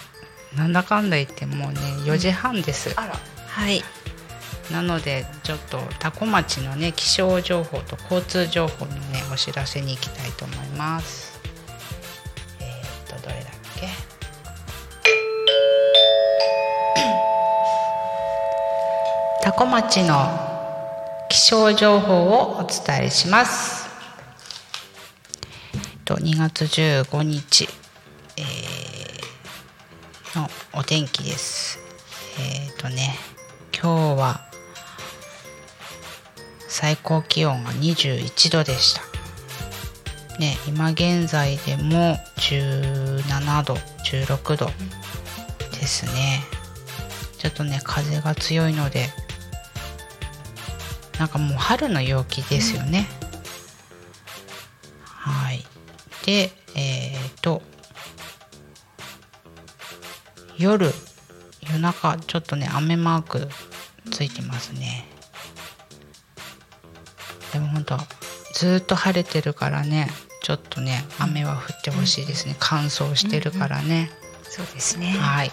[0.55, 3.19] なんだかんだ言ってもうね4時半です、当にあら。
[3.47, 3.83] はい
[4.71, 11.39] なのでちょっと多古町のね気象情報と交通情報のねお知らせに行きたいと思います。
[12.59, 13.87] えー、っとどれだっけ？
[19.43, 20.49] 多古町の
[21.29, 23.89] 気象情報をお伝えします。
[25.73, 27.67] えっと2月15日、
[28.37, 31.77] えーのお天気です。
[32.39, 33.15] えっ、とね
[33.71, 34.41] 今日は
[36.73, 39.03] 最高気温が21度でした。
[40.39, 44.65] ね今現在でも17度16度
[45.69, 46.41] ですね。
[47.37, 49.09] ちょっとね風が強いので
[51.19, 53.07] なんかもう春の陽気ですよね、
[55.05, 55.63] はい。
[56.25, 57.61] でえっ、と
[60.57, 60.91] 夜
[61.61, 63.47] 夜中ちょっとね雨マーク
[64.09, 65.12] ついてますね。
[67.73, 67.97] でも本当
[68.53, 70.09] ずーっと晴れてるからね
[70.41, 72.55] ちょっとね雨は降ってほしいですね。
[72.59, 74.11] 乾燥してるからね、
[74.43, 75.11] そうですね。
[75.17, 75.51] はい。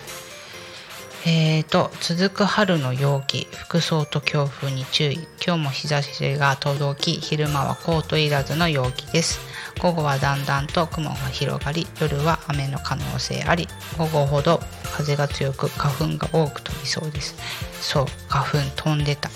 [1.26, 5.28] えーと続く春の陽気服装と強風に注意。
[5.46, 9.38] 今日も日差しが届き昼間はコートいらずの陽気です。
[9.78, 13.68] 午後はだんだんと雲が広がり夜は雨の可能性あり。
[13.96, 14.60] 午後ほど
[14.92, 17.36] 風が強く花粉が多く飛びそうです。
[17.80, 19.30] そう花粉飛んでた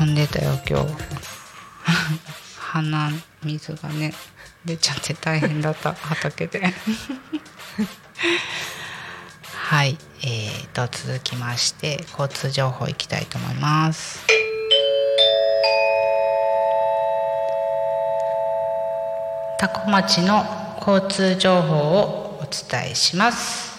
[0.00, 0.86] 飛んでたよ今日
[2.58, 3.10] 鼻
[3.44, 4.14] 水がね
[4.64, 6.62] 出ちゃって大変だった畑で
[9.52, 14.20] はい、えー、と続きまして交通情報いきたいと思います。
[19.58, 23.69] 多古町の交通情報をお伝えします。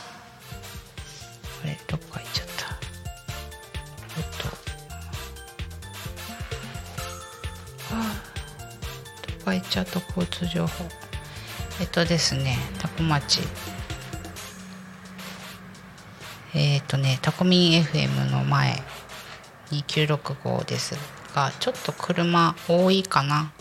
[9.51, 10.85] どっか行っちゃった交通情報。
[11.81, 13.41] えっとですね、多古町。
[16.53, 18.81] えっ、とね、タコミン FM の前
[19.71, 20.95] 2965です
[21.35, 23.51] が、ちょっと車多いかな。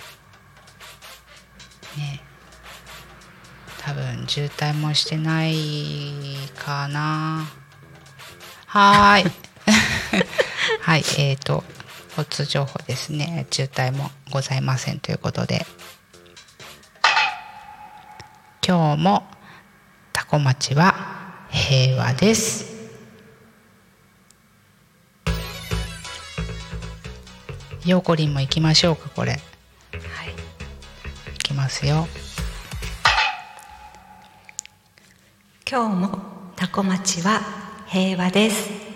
[1.97, 2.21] ね。
[3.79, 5.55] 多分渋滞もしてない
[6.57, 7.49] かな。
[8.67, 9.33] はーい。
[10.83, 11.65] はい、えっ、と、
[12.17, 13.47] 交通情報ですね。
[13.51, 15.67] 渋滞もございませんということで。
[18.67, 19.25] 今日も
[20.13, 20.95] タコ町は
[21.51, 22.71] 平和です。
[27.87, 29.41] ヨーコリンも行きましょうかこれはい
[29.99, 32.07] 行きますよ
[35.69, 36.19] 今日も
[36.57, 37.41] タコ町は
[37.87, 38.90] 平和です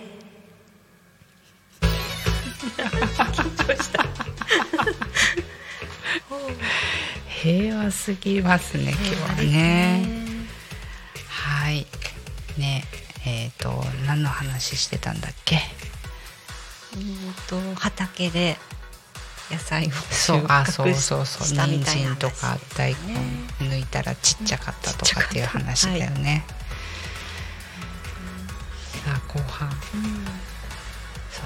[7.45, 10.09] 平和すぎますね今日はね。
[11.29, 11.87] はい。
[12.59, 12.85] ね
[13.27, 15.61] えっ、と何の話してたんだっけ？
[16.97, 17.35] うん
[17.75, 18.57] と畑で
[19.51, 22.99] 野菜を収そうあそう穫そうそう人参とか大根
[23.69, 26.47] 抜いたらちっちゃかったとかっていう話だよね、
[29.05, 29.69] さあ後半。
[31.31, 31.45] そう。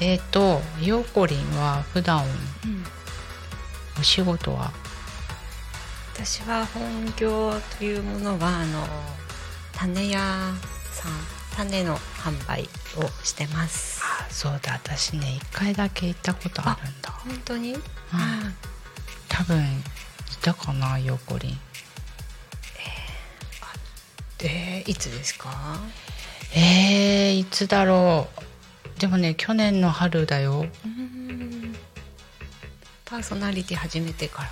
[0.00, 2.28] えっ、とヨーコリンは普段う
[2.68, 2.86] ん。
[4.00, 4.72] お仕事は？
[6.18, 6.82] 私は本
[7.18, 8.86] 業というものはあの
[9.74, 10.18] 種屋
[10.90, 11.12] さん
[11.54, 12.62] 種の販売
[12.96, 14.00] をしてます。
[14.02, 14.72] あそうだ。
[14.72, 17.10] 私ね一回だけ行ったことあるんだ。
[17.10, 17.76] 本当に、
[19.28, 19.62] 多分い
[20.40, 21.58] たかなヨーコリン
[24.42, 25.50] えーいつですか？
[26.54, 28.28] えー、いつだろ
[28.96, 29.00] う。
[29.00, 30.64] でもね去年の春だよ。
[30.84, 31.76] うん。
[33.04, 34.48] パーソナリティ始めてから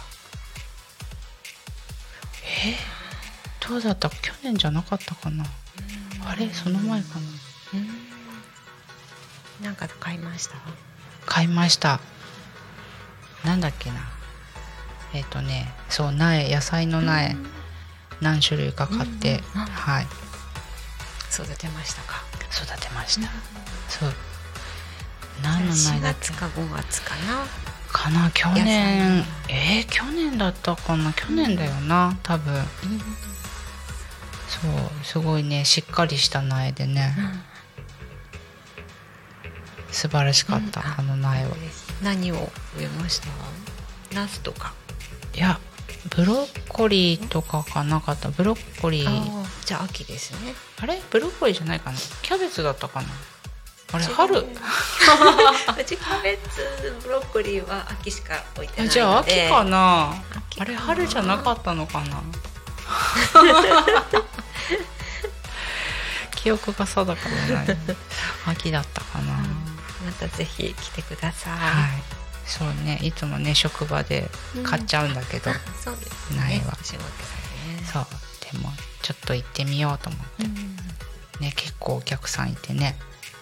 [3.66, 4.08] どうだった？
[4.10, 5.44] 去年じゃなかったかな？
[6.26, 6.48] あれ？
[6.52, 7.18] その前か
[9.60, 9.66] な？
[9.66, 10.54] なんか買いました？
[11.26, 12.00] 買いました。
[13.44, 13.96] なんだっけな？
[15.12, 17.36] えっ、とねそう苗野菜の苗、
[18.20, 20.06] 何種類か買って、はい。
[21.32, 22.22] 育てましたか？
[22.52, 23.28] 育てました、
[23.88, 24.12] そう。
[25.42, 26.26] 何の4苗だっけ？
[26.26, 27.44] 月か5月かな？
[27.94, 29.24] かな去年。
[29.48, 32.52] えー、去年だったかな去年だよな多分。
[34.48, 37.14] そうすごいねしっかりした苗でね、
[39.90, 41.50] 素晴らしかった、あの苗は。
[42.02, 43.28] 何を植えました？
[44.14, 44.74] ナスとか。
[45.34, 45.60] いや
[46.16, 48.28] ブロッコリーとかかなかった。
[48.30, 50.54] ブロッコリーじゃあ秋ですね。
[50.80, 51.00] あれ？
[51.10, 51.98] ブロッコリーじゃないかな。
[52.22, 53.08] キャベツだったかな
[53.94, 54.38] あれ春？
[54.40, 60.14] うちキャベツブロッコリーは秋しか置いてないじゃあ秋かな？
[60.48, 62.22] 秋あれ春じゃなかったのかな？
[66.36, 67.66] 記憶が定かでない。
[68.46, 69.32] 秋だったかな、
[70.04, 72.02] またぜひ来てください、はい。
[72.46, 72.98] そうね。
[73.02, 74.28] いつもね職場で
[74.62, 76.60] 買っちゃうんだけど、あそうですね。
[76.60, 77.08] 苗はお仕事でね。
[77.90, 78.06] そう。
[78.52, 78.70] でも
[79.00, 80.44] ちょっと行ってみようと思って、
[81.40, 82.98] ね結構お客さんいてね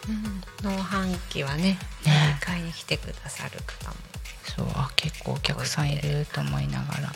[0.09, 0.71] うん。
[0.71, 2.39] 農販機はねね。
[2.41, 3.97] 買いに来てくださる方も。
[4.45, 7.13] そうあ結構お客さんいると思いながら。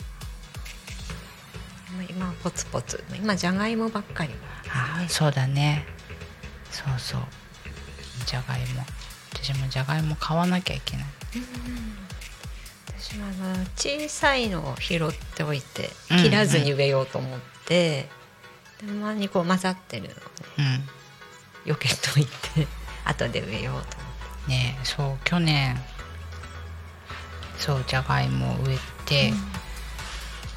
[2.09, 3.03] 今はポツポツ。
[3.15, 4.31] 今じゃがいもばっかり。
[4.69, 5.85] あそうだね。
[6.71, 7.21] そうそう。
[8.25, 8.83] じゃがいも。
[9.33, 11.05] 私もじゃがいも買わなきゃいけない。
[12.99, 18.09] 私はあの小さいのを拾っておいてうん切らずに植えようと思って、
[18.81, 20.21] でまにこう混ざってるのをね
[21.67, 21.73] うん。
[21.73, 22.67] 避けといて
[23.07, 23.97] 後で植えようと
[24.49, 25.77] ねそう去年
[27.57, 29.33] そうじゃがいもを植えて、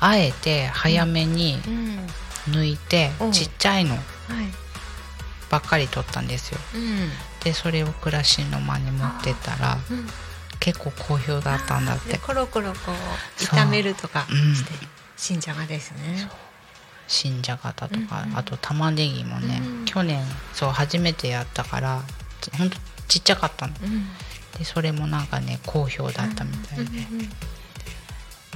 [0.01, 2.07] あえて早めにうん。
[2.53, 3.33] 抜いて、うん。
[3.33, 4.03] ちっちゃいのはい。
[5.51, 6.59] ばっかり取ったんですよ。
[6.75, 7.11] うん。
[7.43, 10.07] でそれを暮らしの間に持ってったらうん。
[10.59, 12.13] 結構好評だったんだって。
[12.13, 14.55] でコロコロこう炒めるとかうん。
[14.55, 14.73] して、
[15.17, 16.29] 新じゃがですね。
[17.09, 18.39] 新じゃがだとか、うんうん。
[18.39, 19.85] あと玉ねぎもね、うん。
[19.87, 20.23] 去年
[20.53, 22.03] そう初めてやったから
[22.57, 22.77] 本当
[23.09, 24.05] ちっちゃかったの、うん、
[24.59, 26.85] でそれもなんかね好評だったみたいで、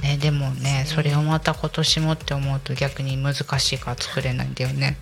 [0.01, 4.97] ね、でもねそれをまた今年もって思うと逆に難しいから作れないんだよね。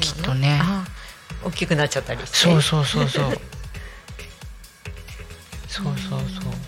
[0.00, 0.60] きっとね。
[1.44, 2.36] 大きくなっちゃったりして。
[2.36, 3.38] そうそうそうそう。
[5.68, 6.20] そうそうそう。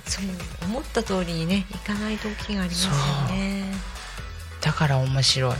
[0.05, 0.25] そう
[0.65, 2.93] 思った通りにねいかない時がありますよ
[3.37, 3.73] ね。
[4.61, 5.55] だから面白い。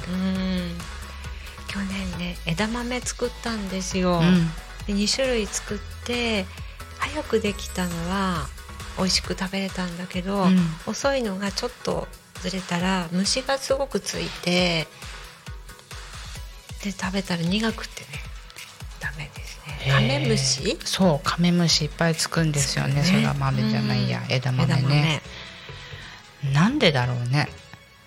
[1.69, 4.51] 去年ね枝豆作ったんですよ、うん。
[4.89, 6.47] で2種類作って
[6.99, 8.49] 早くできたのは
[8.97, 10.59] 美味しく食べれたんだけど、うん。
[10.87, 12.09] 遅いのがちょっと
[12.41, 14.89] ずれたら虫がすごくついて
[16.83, 18.09] で食べたら苦くてね。
[18.99, 19.93] ダメですね。
[19.93, 20.79] カメムシ？
[20.85, 23.03] そうカメムシいっぱいつくんですよね。
[23.05, 24.33] そら豆じゃないや、うん。
[24.33, 25.23] 枝豆ね。
[26.53, 27.49] なんでだろうね。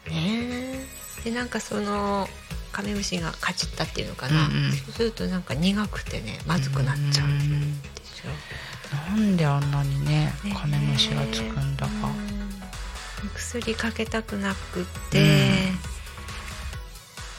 [0.09, 0.85] ね。
[1.23, 2.27] でなんかその
[2.71, 4.71] カメムシがかじったっていうのかな、うんうん。
[4.71, 8.31] そうするとなんか苦くてねまずくなっちゃうんんですよ
[9.09, 12.41] なんであんなにねねカメムシがつくんだか、うん
[13.35, 15.71] 薬かけたくなくって、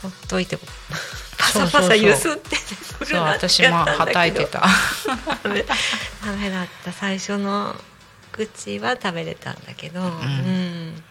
[0.03, 0.57] ほっといて
[1.39, 2.57] パサパサゆすって
[2.99, 4.61] くそう私もはたいてた。
[5.43, 6.93] ダメだった。
[6.93, 7.75] 最初の
[8.31, 11.03] 口は食べれたんだけど、うん。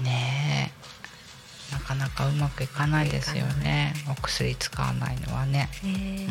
[0.00, 0.77] ねえ
[1.72, 3.94] なかなかうまくいかないですよね。
[4.10, 5.68] お薬使わないのはね。
[5.82, 6.26] ね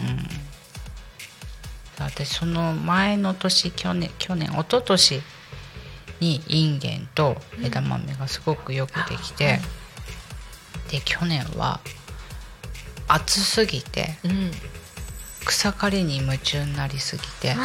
[2.00, 2.06] うん。
[2.06, 5.22] 私その前の年去年去年一昨年
[6.20, 9.60] にインゲンと枝豆がすごくよくできて、
[10.92, 11.80] で去年は
[13.08, 14.52] 暑すぎてうん。
[15.46, 17.56] 草刈りに夢中になりすぎて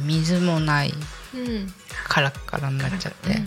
[0.00, 0.94] 水もない
[1.34, 1.40] うん。
[1.40, 1.74] うん
[2.06, 3.44] カラッカラになっちゃって、うんうん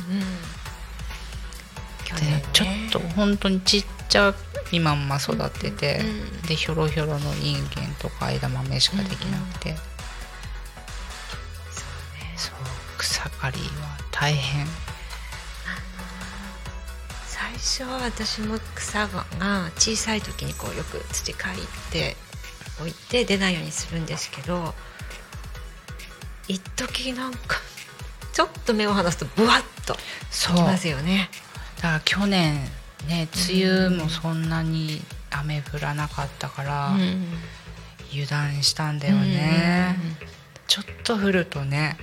[2.53, 4.33] ちょっと本当にちっちゃ
[4.71, 6.41] いまんま育ってて、うん。
[6.43, 9.75] でひょろひょろのインゲンとか枝豆しかできなくて、
[12.35, 12.55] そう
[12.97, 14.65] 草刈りは大変。
[17.25, 19.25] 最初は私も草が
[19.77, 21.57] 小さい時にこうよく土かい
[21.91, 22.15] て
[22.81, 24.73] おいて出ないようにするんですけど
[26.47, 27.57] 一時なんか
[28.33, 29.95] ちょっと目を離すとブワッと
[30.29, 31.29] そうきますよね。
[31.77, 32.55] だから去年
[33.07, 35.01] ね梅雨もそんなに
[35.31, 37.25] 雨降らなかったから、うん
[38.09, 40.27] 油断したんだよね、うん
[40.67, 41.97] ちょっと降るとね。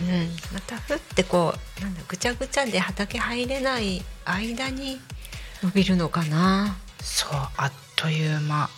[0.00, 0.06] うん、
[0.52, 5.00] またふってこうなんだぐちゃぐちゃで畑入れない間に
[5.62, 8.68] 伸びるのかな、そうあっという間。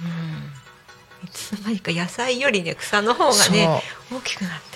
[0.00, 0.04] う
[1.24, 4.75] ん、いつの間にか野菜よりね草の方がね大きくなって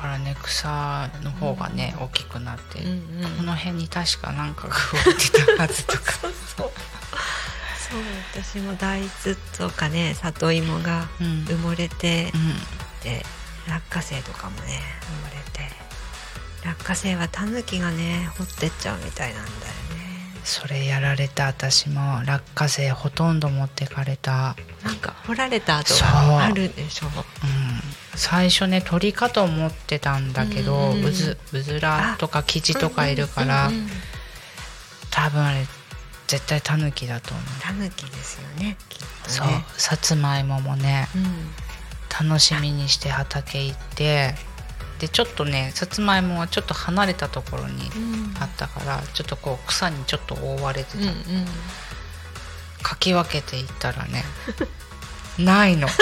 [0.00, 3.36] からね草の方がね、大きくなって、る、うんうん。
[3.36, 4.74] この辺に確かなんかが
[5.04, 6.12] 動いてたはずとか。
[6.12, 6.70] そうそう
[8.32, 11.26] 私も大豆とかね里芋がうん。
[11.44, 12.54] 埋もれて、うん。
[13.02, 13.24] で
[13.68, 15.68] 落花生とかもね埋もれて。
[16.64, 19.60] 落花生はタヌキがね掘ってっちゃうみたいなんだよね。
[20.44, 27.06] それやられた私も落花生ほとんど持ってかれた、なんか掘られた跡があるでしょ。
[27.06, 27.12] うん、
[28.14, 33.88] 最初ね鳥かと思ってたんだけど、うんうんうずうずらとかキジとかいるから、うんうんうん
[35.12, 35.66] 多分あれ
[36.28, 39.46] 絶対タヌキだと思う、タヌキですよねきっとそう。
[39.48, 42.28] ねさつまいももねうん。
[42.28, 44.34] 楽しみにして畑行って
[45.00, 48.34] でちょっとねさつまいもはちょっと離れたところにうん。
[48.40, 51.14] あったからちょっとこう草にちょっと覆われてた、うんうん。
[52.84, 54.24] かき分けていったらね
[55.38, 55.88] ないの。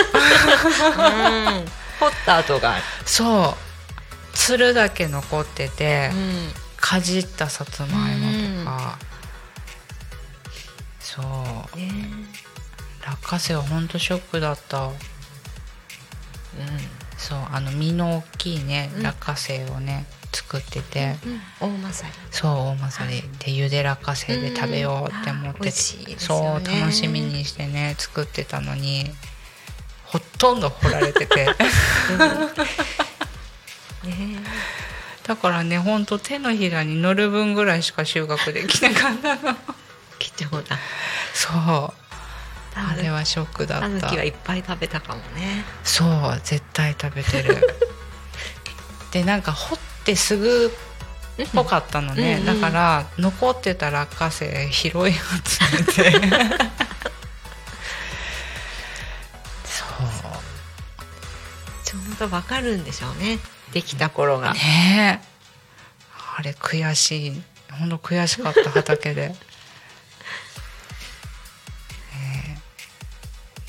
[0.98, 1.64] うん
[2.00, 3.54] 掘った跡がそう。
[4.34, 6.48] つるだけ残ってて、うん。
[6.76, 8.98] かじったさつまいもとか、
[11.00, 11.22] そ
[11.74, 11.76] う。
[11.76, 11.90] ね。
[13.04, 14.86] 落花生はほんとショックだった。
[14.86, 14.92] うん。
[17.16, 19.02] そうあの実の大きいねうん。
[19.02, 21.16] 落花生をね作ってて、
[21.60, 22.12] 大まさり。
[22.30, 23.22] そう大まさり。
[23.40, 25.72] でゆで落花生で食べようって思って、うん。
[26.18, 29.10] そう楽しみにしてね作ってたのに
[30.10, 31.46] ほとんど掘られてて。
[34.04, 34.42] ね
[35.24, 39.56] だからねほんと手のひらに乗る分ぐらいしか収穫できなかったの。
[40.18, 40.78] 貴重だ。
[41.34, 41.92] そう。
[42.74, 44.08] あれはショックだった。
[44.08, 45.64] キはいっぱい食べたかもね。
[45.84, 47.76] そう絶対食べてる。
[49.12, 50.72] でなんか掘ってすぐ
[51.44, 55.20] っぽかったのね、うんうんだから残ってた落花生拾い集
[56.04, 56.20] めて
[62.18, 63.38] ちょうどわかるんでしょうね。
[63.72, 65.28] できた頃が、ねえ。
[66.38, 67.42] あれ悔しい。
[67.70, 69.34] 本当悔しかった畑で、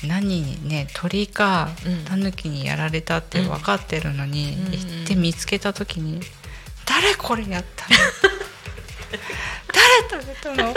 [0.04, 2.04] 何にね鳥かうん。
[2.04, 6.20] タヌキにやられたって分かってるのに、うん行って見つけた時に
[6.86, 7.96] 「誰これやったの？
[9.72, 10.74] 誰食べたの?」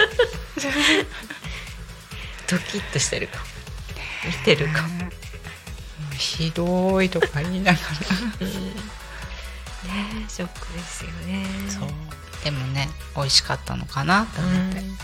[2.47, 3.45] ドキッとしてるかも。
[4.25, 4.87] 見てるか
[6.17, 7.85] ひどいとか言いながら。
[10.29, 11.45] ショックですよね。
[11.69, 11.89] そう。
[12.43, 14.97] でもね美味しかったのかなと思って、うん。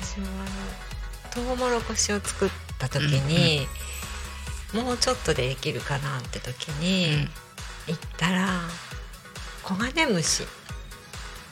[0.00, 3.66] 私もあのトウモロコシを作った時に、
[4.74, 7.28] もうちょっとでできるかなって時に、
[7.86, 8.60] 行ったら
[9.62, 10.44] コガネムシ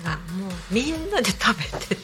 [0.05, 1.97] がもうみんなで食べてて、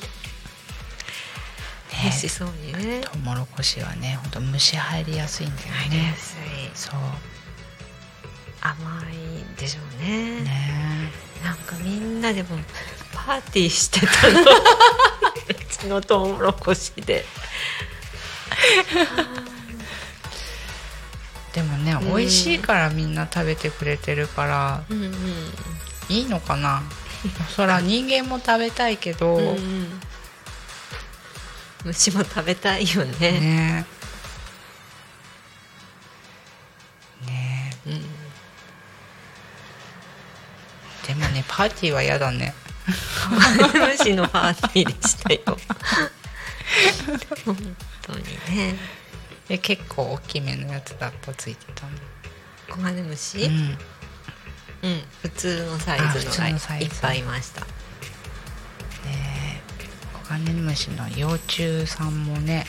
[2.02, 6.40] 美味しそうにねトウモロコシはねほんと虫入りやすいんだよ入りやねすい。
[6.74, 7.00] そう。
[8.60, 8.76] 甘
[9.12, 10.40] いんでしょうね。
[10.42, 11.10] ね。
[11.44, 12.48] なんかみんなでも
[13.12, 14.40] パーティーしてたの。
[14.42, 14.44] う
[15.70, 17.24] ちのトウモロコシで。
[21.54, 22.16] でもね、うん。
[22.16, 25.14] 美味しいからみんな食べてくれてるからうんうん。
[26.08, 26.82] いいのかな。
[27.54, 29.95] そら人間も食べたいけど、うんうん
[31.86, 33.30] 虫も食べたいよね。
[33.40, 33.86] ね。
[37.26, 37.76] ね。
[37.86, 38.02] うん
[41.06, 42.52] でもねパーティーは嫌だね。
[43.98, 45.56] 虫のパーティーでしたよ。
[47.44, 48.24] 本当に
[48.56, 48.74] ね。
[49.48, 51.92] で結構大きめのやつだったついてたの？
[52.68, 57.64] コガネムシ、ううんん普通のサイあズのがいっぱいいました
[60.26, 62.66] でコガネムシの幼虫さんもね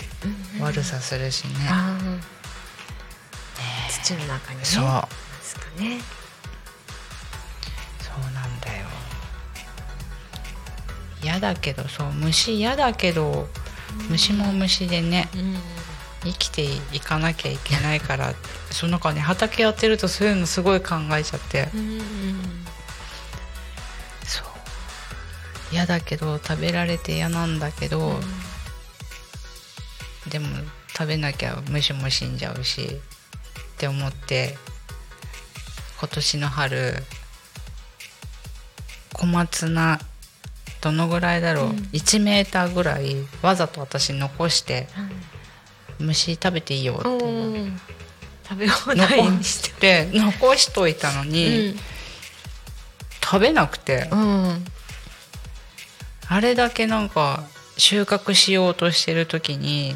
[0.62, 1.54] 悪さするしね。
[1.70, 2.38] あー。
[4.04, 4.66] 土の中にね。
[4.66, 4.84] そう。
[4.84, 5.08] ま
[5.42, 6.00] すかね。
[8.00, 8.86] そうなんだよ。
[11.24, 13.48] 嫌だけどそう虫嫌だけど
[14.10, 15.58] 虫も虫でねうん。
[16.24, 18.34] 生きていかなきゃいけないから
[18.72, 21.70] その中ね畑やってるとそういうのすごい考えちゃって。
[21.74, 22.67] うんそう
[25.72, 28.20] 嫌だけど食べられて嫌なんだけど、
[30.30, 30.48] でも
[30.90, 32.92] 食べなきゃ虫も死んじゃうしっ
[33.78, 34.58] て思って
[36.00, 36.94] 今年の春
[39.14, 40.00] 小松菜
[40.80, 44.88] どのぐらいだろう、1メーターぐらいわざと私残して
[46.00, 47.04] 虫食べていいよって
[48.48, 50.06] 食べ放題にして。
[50.06, 51.76] で残しといたのに、
[53.24, 54.66] 食べなくて、うん
[56.30, 57.44] あれだけなんか
[57.78, 59.96] 収穫しようとしてる時に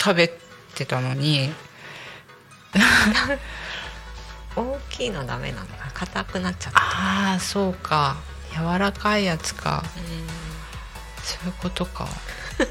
[0.00, 0.28] 食べ
[0.74, 1.52] てたのに。
[4.56, 6.80] 大きいのダメなのか硬くなっちゃった。
[6.80, 8.16] ああそうか。
[8.52, 9.84] 柔らかいやつか。
[11.22, 12.08] そういうことか。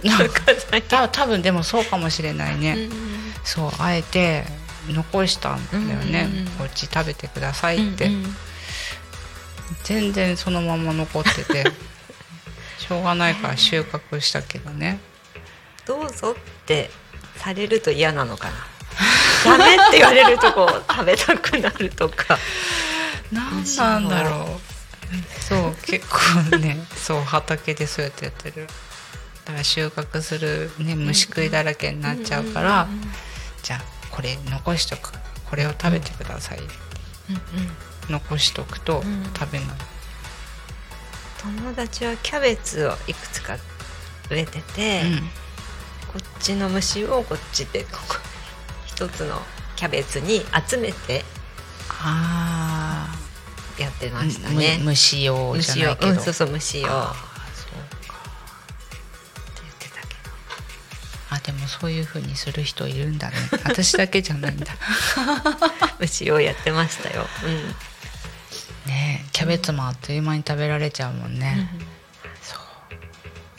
[0.03, 0.41] なんか
[0.89, 2.89] た多分でもそうかもしれないね、
[3.45, 4.43] そうあえて
[4.89, 6.51] 残したんだよね、うんうんうん。
[6.58, 8.36] こっち食べてくださいって、うんうん。
[9.84, 11.64] 全然そのまま残ってて
[12.88, 14.99] しょうがないから収穫したけどね。
[15.85, 16.89] どうぞって
[17.35, 18.49] されると嫌なのか
[19.45, 19.57] な？
[19.57, 22.38] ダメって言われるとこう食べたくなるとか。
[23.31, 24.77] 何なんだろう。
[25.41, 28.67] そう結構ねそう畑でそうやってやってる
[29.45, 32.89] だから収穫する、ね、虫食いだらけになっちゃうから、
[33.63, 33.81] じゃあ
[34.11, 35.13] これ残しとく
[35.49, 36.59] これを食べてください、
[38.09, 39.23] 残しとくとん。
[39.33, 39.67] 食べない、
[41.51, 43.57] 友達はキャベツをいくつか
[44.29, 45.19] 植えてて、うん。
[46.07, 48.15] こっちの虫をこっちでここ
[48.85, 49.41] 一つの
[49.75, 51.23] キャベツに集めて
[51.89, 53.15] あ
[53.79, 54.77] やってましたあ、ね。
[54.79, 56.97] む虫用じゃ虫をないけど、うん、そうそう虫をって
[61.29, 63.35] あでもそういう風にする人いるんだね。
[63.65, 64.73] 私だけじゃないんだ。
[65.99, 67.75] 虫をやってましたよ、うん
[68.88, 71.69] ねえキャベツもあっという間に食べられちゃうもんね、
[72.41, 72.59] そう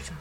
[0.02, 0.16] そう。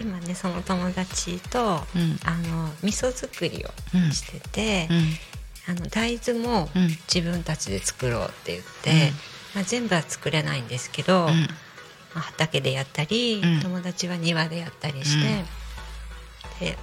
[0.00, 2.18] 今ねその友達と、うん。
[2.24, 5.74] あの味噌作りをうんしてて、うん。
[5.76, 6.88] あの大豆もうん。
[7.12, 8.96] 自分たちで作ろうって言って、うん。
[9.54, 11.28] まあ、全部は作れないんですけど、うん。
[11.28, 11.36] ま
[12.16, 13.60] あ、畑でやったり、うん。
[13.60, 15.44] 友達は庭でやったりして、
[16.60, 16.78] で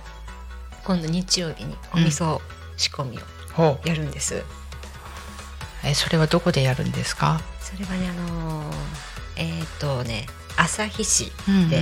[0.84, 2.40] 今度日曜日にお味噌
[2.78, 3.20] 仕込み
[3.58, 4.44] をやるんです。
[5.84, 7.42] えそれはどこでやるんですか？
[7.62, 8.76] それはねあのー
[9.38, 10.28] えっ、とね
[10.58, 11.70] 旭市で、うんうん。
[11.72, 11.80] は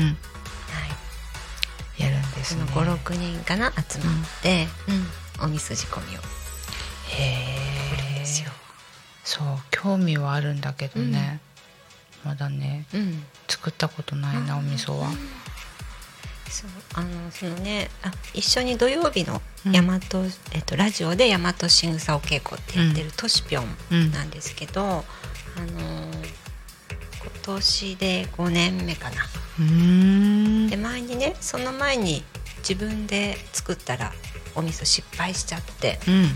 [1.97, 2.63] い、やるんですね。
[2.63, 5.45] 56人かな集まって、うん。
[5.45, 6.21] お味噌仕込みを。
[7.09, 7.55] へ
[8.15, 8.51] えですよ。
[9.23, 11.39] そう興味はあるんだけどね、
[12.23, 13.23] まだねうん。
[13.47, 15.09] 作ったことないなお味噌は
[16.49, 19.71] そうあのそのねあ一緒に土曜日のうん。
[19.71, 19.95] 大和、
[20.53, 24.09] えっと、ラジオで大和しぐさお稽古ってやってるとしぴょうん。
[24.09, 25.03] んなんですけど、あの
[25.79, 29.15] 今年で5年目かな。
[30.69, 32.23] で前にねその前に
[32.59, 34.11] 自分で作ったら
[34.55, 36.29] お味噌失敗しちゃってうん。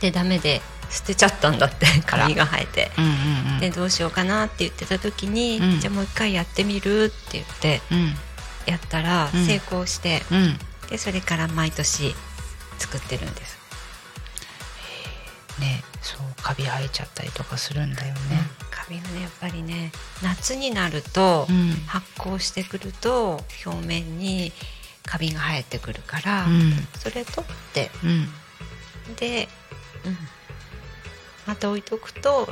[0.00, 2.90] でダメで捨てちゃったんだって髪が生えて。
[2.98, 3.60] うんうん。
[3.60, 5.80] でどうしようかなって言ってた時に、うん。
[5.80, 8.14] じゃあもう一回やってみるって言ってうん
[8.66, 9.46] やったらうん。
[9.46, 10.58] 成功して、うん。
[10.90, 12.14] でそれから毎年
[12.78, 13.58] 作ってるんです、
[15.60, 18.20] ねそうカビ生えちゃったりとかするんだよね。
[18.70, 19.90] カビがねやっぱりね
[20.22, 21.72] 夏になると、うん。
[21.86, 24.52] 発酵してくると表面に
[25.04, 26.72] カビが生えてくるから、うん。
[26.98, 28.28] それ取ってうん。
[29.16, 29.48] で、
[30.04, 30.16] うん、
[31.46, 32.48] また置いとくと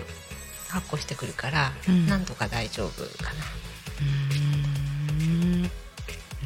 [0.68, 2.06] 発酵してくるから、うん。
[2.08, 3.40] なんとか大丈夫かな。
[4.00, 4.63] うーん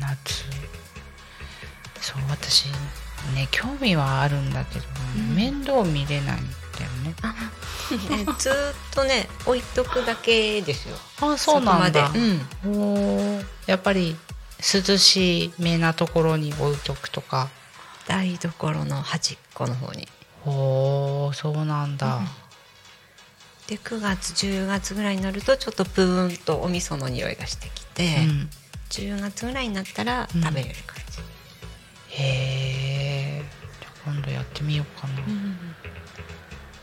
[0.01, 0.45] 夏。
[2.01, 2.67] そう私
[3.35, 4.85] ね興味はあるんだけど、
[5.35, 6.45] 面倒見れないん
[6.79, 7.15] だよね。
[8.25, 10.97] ね ずーっとね置いとくだけですよ。
[11.21, 12.07] あそうなんだ。
[12.09, 14.17] そこまで、うん、やっぱり
[14.59, 17.49] 涼しめなところに置いとくとか。
[18.07, 20.09] 台所の端っこの方に。
[20.47, 22.21] おーそうなんだ、
[23.67, 28.51] で9月10月ぐらいになるとちょっとプーンとお味噌の匂いがしてきて、うん
[28.91, 30.43] 10月ぐらいになったらうん。
[30.43, 33.45] 食べれる感じ、へえ
[34.05, 35.15] 今度やってみようかな、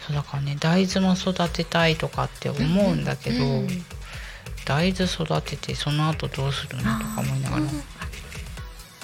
[0.05, 3.67] そうだからね大豆も育てたいとかって思うんだけど、うん
[4.65, 7.69] 大豆育ててその後どうするのとか思いながら、うん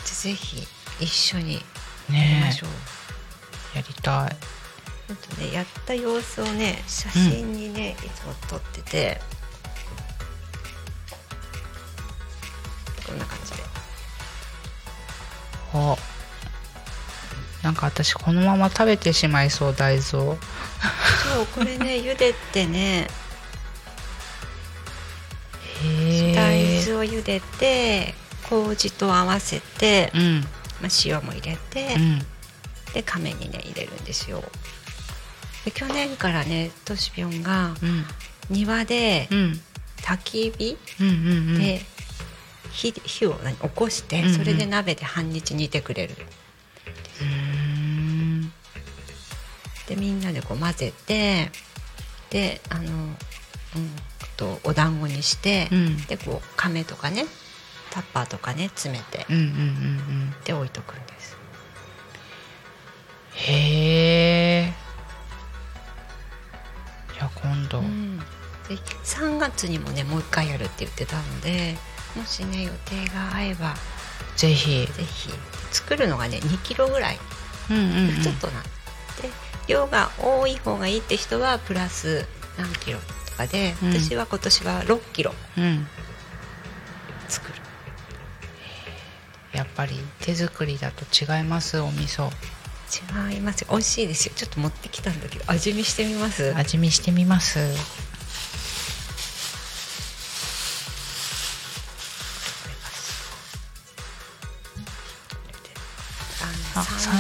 [0.04, 0.68] ぜひ
[1.00, 1.60] 一緒にや
[2.10, 2.70] りねましょう、
[3.76, 4.30] えやりたい。
[5.08, 9.22] ちょっとねやった様子をね写真にね、いつも撮ってて
[15.74, 15.96] あ
[17.64, 20.38] なんか私このまま食べてしまいそう大豆を。
[21.34, 23.08] そうこれね 茹でてね。
[25.84, 28.14] へ大え豆を茹でて
[28.50, 30.42] 麹と合わせて、うん。
[30.82, 32.26] まあ、塩も入れて、うん。
[32.94, 34.44] で亀にね入れるんですよ。
[35.66, 38.06] で去年からねとしぴょんがうん。
[38.50, 39.62] 庭でうん。
[40.02, 41.16] 焚き火うんうんう
[41.58, 41.60] ん。
[41.60, 41.86] で、
[42.72, 46.16] 火火を何起こして、それで鍋で半日煮てくれる。
[47.22, 48.52] うーん。
[49.98, 51.52] みんなでこう混ぜて
[52.30, 53.16] であの、うん、
[54.38, 55.98] とお団子にして、うん。
[56.06, 57.26] でこう亀とかね
[57.90, 60.34] タッパーとかね詰めてうんうんうんうん。
[60.46, 61.38] で置いとくんです。
[63.34, 64.74] へえ
[67.14, 68.24] じゃあ今度、うん、で
[69.04, 71.76] 3月にもねもう一回やるって言ってたので
[72.16, 73.76] もしね予定が合えば
[74.36, 75.30] ぜひぜひ。
[75.72, 77.20] 作るのがね2キロぐらい。
[77.70, 78.22] うんうんうん。
[78.22, 78.70] ちょっとなんで
[79.68, 82.26] 量が多い方がいいって人はプラス
[82.58, 83.94] 何キロとかで、うん。
[83.94, 85.88] 私は今年は6キロうん。
[87.30, 87.56] 作る。
[89.54, 92.30] やっぱり手作りだと違いますお味噌。
[93.32, 93.62] 違います。
[93.62, 94.34] よ美味しいですよ。
[94.36, 96.54] ちょっと持ってきたんだけど味見してみます？
[96.56, 97.60] 味見してみます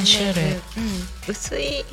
[0.01, 0.53] あ三種類。
[0.53, 0.61] うん、
[1.27, 1.85] 薄い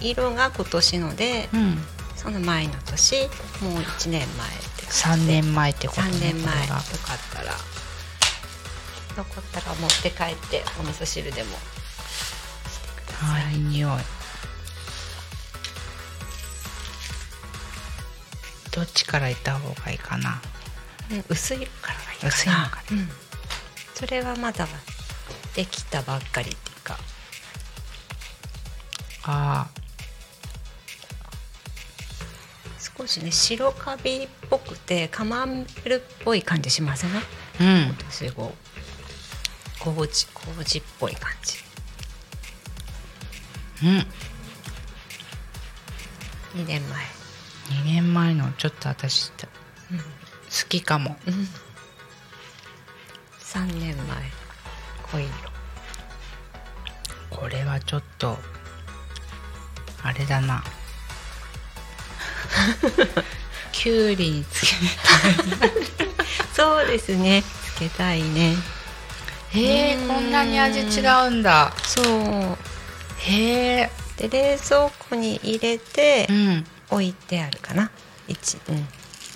[0.00, 1.78] 色が今年ので、うん。
[2.16, 3.28] その前の年
[3.60, 7.52] もう1年前って感じ3で年前ってことね3年前これがとかあったら
[9.16, 11.60] 残ったら持って帰ってお味噌汁でもし
[12.80, 13.90] てください、あいい匂い。
[18.74, 20.40] どっちからいった方がいいかな？
[21.12, 22.28] うん薄いからがいいかな。
[22.28, 23.08] 薄いのかうん、
[23.94, 24.66] それはまだ
[25.54, 26.98] できたばっかりっていうか
[29.28, 29.68] あ
[32.98, 37.10] 少しね白カビっぽくてカマンベールっぽい感じしません？
[37.10, 37.22] ー
[37.60, 37.88] うん。
[37.98, 38.58] 私こう
[39.80, 41.56] 麹麹っぽい感じ。
[43.86, 43.98] うん。
[46.62, 47.04] 2年前。
[47.82, 49.36] 2年前のちょっと私好
[50.68, 51.16] きかも。
[53.40, 54.06] 3年前。
[55.10, 55.32] 濃い色。
[57.30, 58.38] これはちょっと
[60.06, 60.62] あれだな。
[63.72, 64.66] きゅうりにつけ
[66.54, 67.42] そうですね。
[67.74, 68.54] つけたいね。
[69.50, 71.72] へえこんなに味違うんだ。
[71.82, 72.56] そう。
[73.18, 73.90] へえ。
[74.16, 76.64] で冷蔵庫に入れてうん。
[76.88, 77.90] 置いてあるかな。
[78.28, 78.86] 一うん。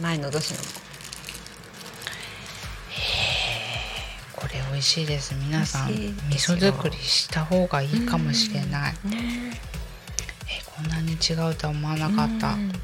[0.00, 0.58] 前の年の。
[0.58, 0.64] も
[4.36, 5.34] これ美味しいです。
[5.34, 8.92] 皆さん美味噌作りした方がいいかもしれない。
[9.04, 9.79] ねえ
[10.76, 12.54] こんなに違うとは思わなかった。
[12.54, 12.72] うん。
[12.72, 12.76] そ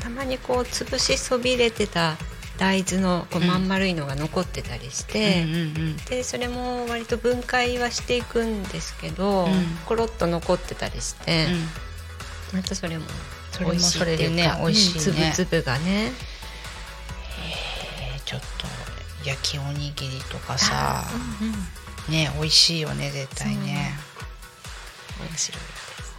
[0.00, 0.02] う。
[0.02, 2.16] たまにこう潰しそびれてた
[2.58, 5.96] 大豆のこううんまん丸いのが残ってたりして、うんうんうん。
[5.96, 9.52] でそれも割と分解はしていくんですけど、うん。
[9.86, 11.46] コロッと残ってたりして、
[12.52, 13.04] またそれも
[13.52, 15.26] それも美味しいっていうかそれでね美味しいね。
[15.26, 16.12] うん粒々がね。
[18.14, 18.66] えーちょっと
[19.28, 21.04] 焼きおにぎりとかさ
[22.08, 23.92] ね美味しいよね絶対ね
[25.24, 26.16] 面白いです。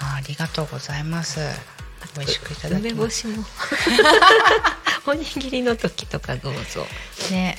[0.00, 1.40] あありがとうございます。
[2.16, 3.26] 美味しくいただき梅ます。
[3.26, 3.44] 干しも。
[5.12, 6.86] おにぎりの時とかどうぞ。
[7.30, 7.56] ね。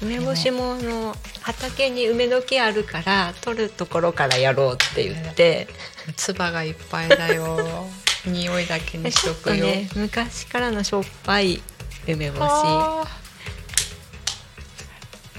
[0.00, 5.68] 梅干しもあの畑に梅の木あるから取るところからやろうって言って。
[6.16, 7.88] 唾がいっぱいだよ。
[8.26, 11.62] 匂いだけにしととくよ、ね昔からのしょっぱい
[12.06, 13.18] 梅干し。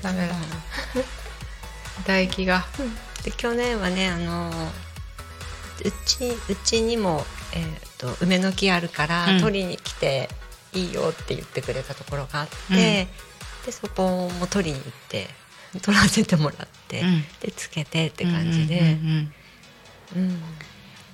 [0.01, 0.35] ダメだ
[2.03, 2.65] 唾液が
[3.23, 9.41] で去年はねあのうちうちにも、えー、と梅の木あるから、うん。
[9.41, 10.29] 取りに来て
[10.73, 13.07] いいよって言ってくれたところがあって、
[13.65, 15.27] でそこも取りに行って
[15.81, 17.23] 取らせてもらって、うん。
[17.41, 19.33] でつけてって感じで、うんうんうん
[20.15, 20.29] うん。
[20.29, 20.41] うん。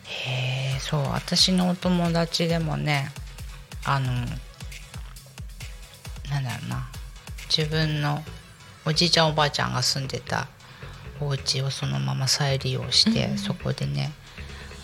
[0.05, 3.09] へえそう私のお友達でもね
[3.83, 4.05] あの
[6.29, 6.87] なんだろうな
[7.49, 8.23] 自分の
[8.85, 10.47] おじいちゃんおばあちゃんが住んでた
[11.19, 14.11] お家をそのまま再利用して、そこでね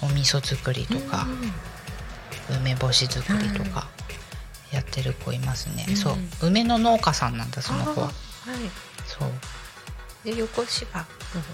[0.02, 1.28] お味噌作りとか、
[2.50, 3.90] 梅干し作りとか
[4.72, 5.96] やってる子いますね、うん。
[5.96, 6.16] そう。
[6.44, 8.08] 梅の農家さんなんだその子は。
[8.08, 8.14] は
[9.06, 9.30] そう。
[10.30, 11.10] いで横芝の方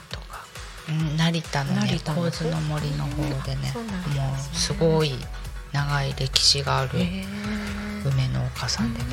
[0.10, 0.46] とか。
[0.90, 3.74] うん成田のね神津の森の方でねね。
[4.16, 5.16] もうすごい
[5.74, 7.26] 長い歴史があるへ
[8.06, 9.06] 梅農家さんでね、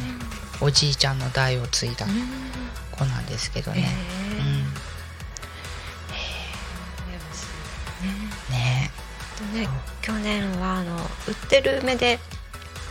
[0.61, 3.89] おじいちゃんの代を継いだー子なんですけどへね、
[4.19, 4.24] うん
[9.55, 9.69] ね
[10.03, 12.19] 去年はあの売ってる梅で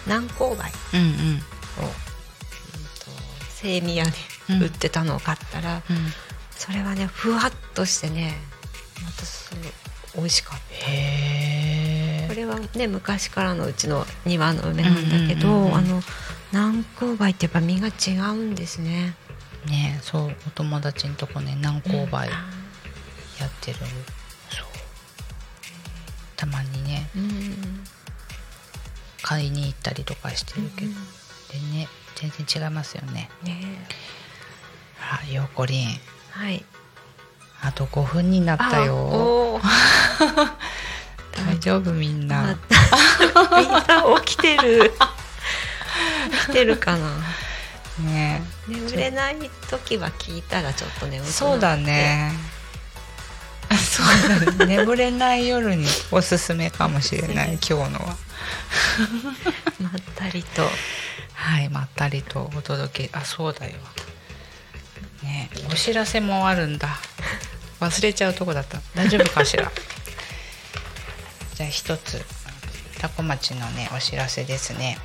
[0.05, 1.07] 南高梅を、うんうん。
[1.07, 1.45] うんと
[3.49, 4.11] 精味屋で
[4.49, 5.81] うん売ってたのを買ったら、うん。
[6.51, 8.33] それはねふわっとしてね
[9.03, 9.63] またすごい
[10.15, 10.91] 美味しかった。
[10.91, 15.75] へえこれはね昔からのうちの庭の梅なんだけど、うんうんうんうん。
[15.75, 16.01] あの
[16.51, 19.15] 南高梅ってやっぱ実が違うんですね。
[19.67, 22.33] ねそうお友達のとこね南高梅や
[23.41, 23.87] あってる、そう
[26.43, 27.83] たまにねうん
[29.21, 33.29] 買いに行ったりとかしてるけど、でね全然違いますよね。
[33.41, 33.87] ね
[34.99, 35.87] あようこりん
[36.31, 36.65] はい。
[37.61, 39.61] あと5分になったよ。
[41.31, 44.91] 大丈夫みんな、みんな起きてる。
[46.41, 47.09] 起きてるかな。
[48.03, 49.37] ね眠れない
[49.69, 52.31] 時は聞いたらちょっと眠そうだね
[53.77, 54.77] そうだね。
[54.77, 58.17] 眠れない夜におすすめかもしれない今日のは。
[59.79, 60.69] まったりと。
[61.33, 63.17] はいまったりとお届け。
[63.17, 63.73] あそうだよ。
[65.23, 66.99] ねお知らせもあるんだ。
[67.79, 68.79] 忘れちゃうとこだった。
[68.95, 69.71] 大丈夫かしら？
[71.55, 72.23] じゃあ一つ
[72.99, 74.97] 多古町のねお知らせですね。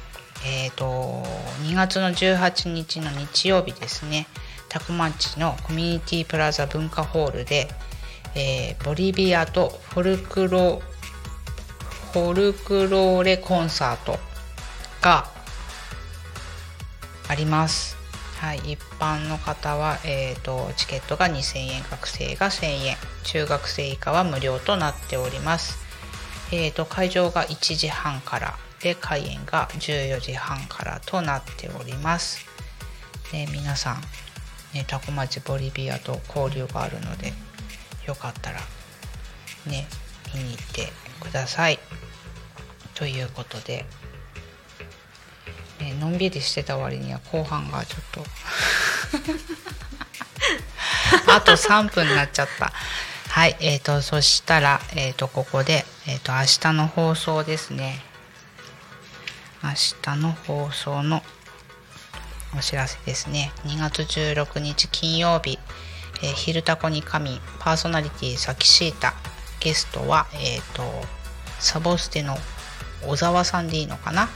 [0.45, 1.25] えっ、と
[1.65, 4.27] 2月の18日の日曜日ですね。
[4.69, 7.69] 多古町のコミュニティプラザ文化ホールで、
[8.35, 10.83] えーボリビアとフォルクロ
[12.13, 14.19] フォルクローレコンサート
[15.03, 15.29] が
[17.29, 17.99] あります。
[18.39, 25.77] はい、一般の方は、えー、とチケットが2000円学生が1000円中学生以下は無料となっております、
[26.53, 32.47] えー、と会場が1時半からで開演が14時半からとなっております
[33.33, 34.01] で皆さん、
[34.73, 37.33] ね、タコ町ボリビアと交流があるので
[38.09, 38.59] よかったら
[39.67, 39.87] ね
[40.35, 40.89] 見に行って
[41.21, 41.79] ください。
[42.95, 43.85] ということで
[45.81, 48.25] ね、のんびりしてた割には後半がちょっと
[51.33, 52.73] あと3分になっちゃった。
[53.29, 58.03] はいえー、とそしたら、えー、とここで、えー、と明日の放送ですね。
[59.63, 61.23] 明日の放送の
[62.57, 63.53] お知らせですね。
[63.65, 65.59] 2月16日金曜日
[66.23, 69.15] 「えー、昼タコに神」パーソナリティサキシータ。
[69.61, 70.85] ゲストは、えー、と
[71.59, 72.39] サボステの
[73.05, 74.29] 小沢さんでいいのかな？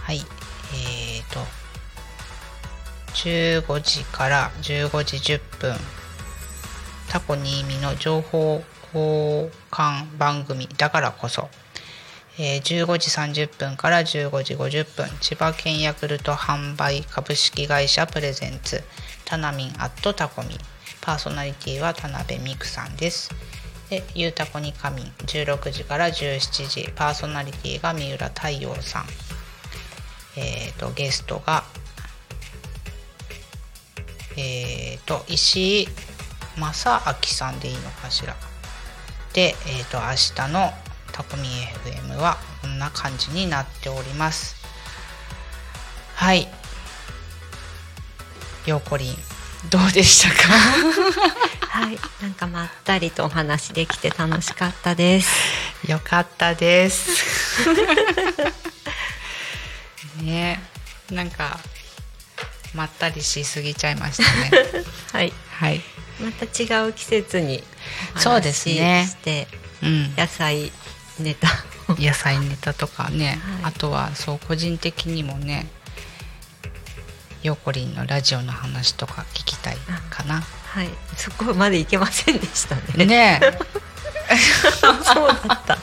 [0.00, 0.24] はい、
[0.72, 1.40] えーと、
[3.12, 5.76] 15時から15時10分、
[7.10, 8.64] タコ新見の情報
[8.94, 10.66] 交換番組。
[10.78, 11.50] だからこそ、
[12.38, 13.10] えー15時
[13.44, 18.82] 30分から15時50分、千葉県ヤクルト販売株式会社プレゼンツ、
[19.28, 20.58] タナミンアットタコミ、
[21.02, 23.30] パーソナリティは田辺美久さんです。
[23.90, 29.04] で、ゆうたこにかみん16時から17時、パーソナリティが三浦太陽さん。
[30.38, 31.64] えー、とゲストが、
[34.38, 35.88] えー、と石井
[36.56, 38.34] 正明さんでいいのかしら。
[39.34, 40.72] で、えー、と明日の
[41.12, 41.48] タコミ
[41.84, 44.56] FM はこんな感じになっております。
[46.14, 46.48] はい。
[48.68, 49.16] ようこりん、
[49.70, 50.52] どうでしたか？
[51.68, 55.28] はいなんかまったりとお話できて楽しかったです
[55.86, 57.68] よかったです。
[60.22, 60.60] ね
[61.10, 61.58] なんか
[62.74, 64.84] まったりしすぎちゃいましたね。
[65.12, 65.80] はいはい。
[66.20, 67.62] また違う季節に
[68.16, 69.46] そうですねして
[69.82, 70.14] うん。
[70.16, 70.72] 野菜
[71.20, 71.48] ネタ
[71.88, 75.66] を野菜ネタとかね、はいあとはそう個人的にもね
[77.42, 79.76] ヨーコリンのラジオの話とか聞きたい
[80.10, 80.42] かな。
[80.66, 83.58] はいそこまでいけませんでしたねねえ
[85.02, 85.78] そうだった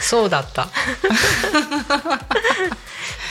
[0.00, 0.68] そうだった。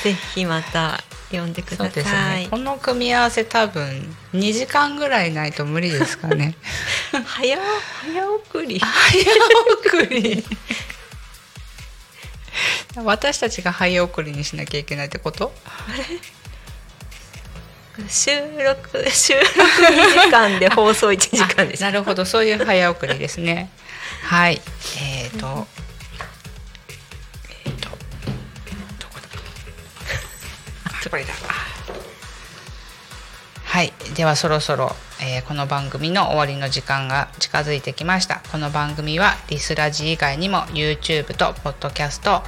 [0.03, 2.47] ぜひまた読んでください。
[2.47, 6.55] この組み合わせ多分2時間ぐらいないと無理ですかね。
[7.25, 7.57] 早
[8.03, 9.25] 早送り 早
[9.99, 10.45] 送り。
[12.95, 15.53] 私たちが早送りにしなきゃいけないってこと？
[18.07, 18.31] 収
[18.63, 22.25] 録収録2時間で放送1時間でしあなるほど。
[22.25, 23.69] そういう早送りですね。
[24.23, 24.61] はい。
[25.01, 25.67] えーと
[27.65, 27.95] えーとど
[29.09, 29.27] こだ？
[31.05, 31.33] あこれだ。
[33.65, 33.93] はい。
[34.15, 38.41] ではそろそろ、えーこの番組の終わりの時間が近づいてきました。
[38.51, 42.41] この番組はリスラジ以外にも YouTube と Podcast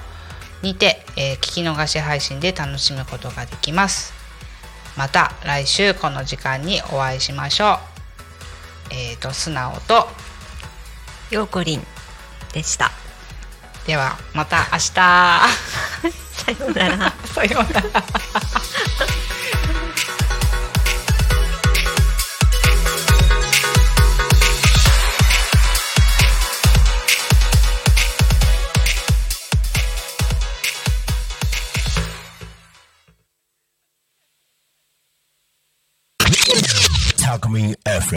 [0.62, 4.12] にて、え聞き逃し配信で楽しむことができます。
[4.98, 7.78] また来週この時間にお会いしましょう。
[8.91, 10.08] えー、と素直と
[11.32, 11.82] ようこりん
[12.54, 12.91] でした。
[13.88, 14.91] ではまた明日。
[14.94, 17.14] さようなら。
[17.34, 18.04] さようなら
[37.34, 38.04] Alchemy FM.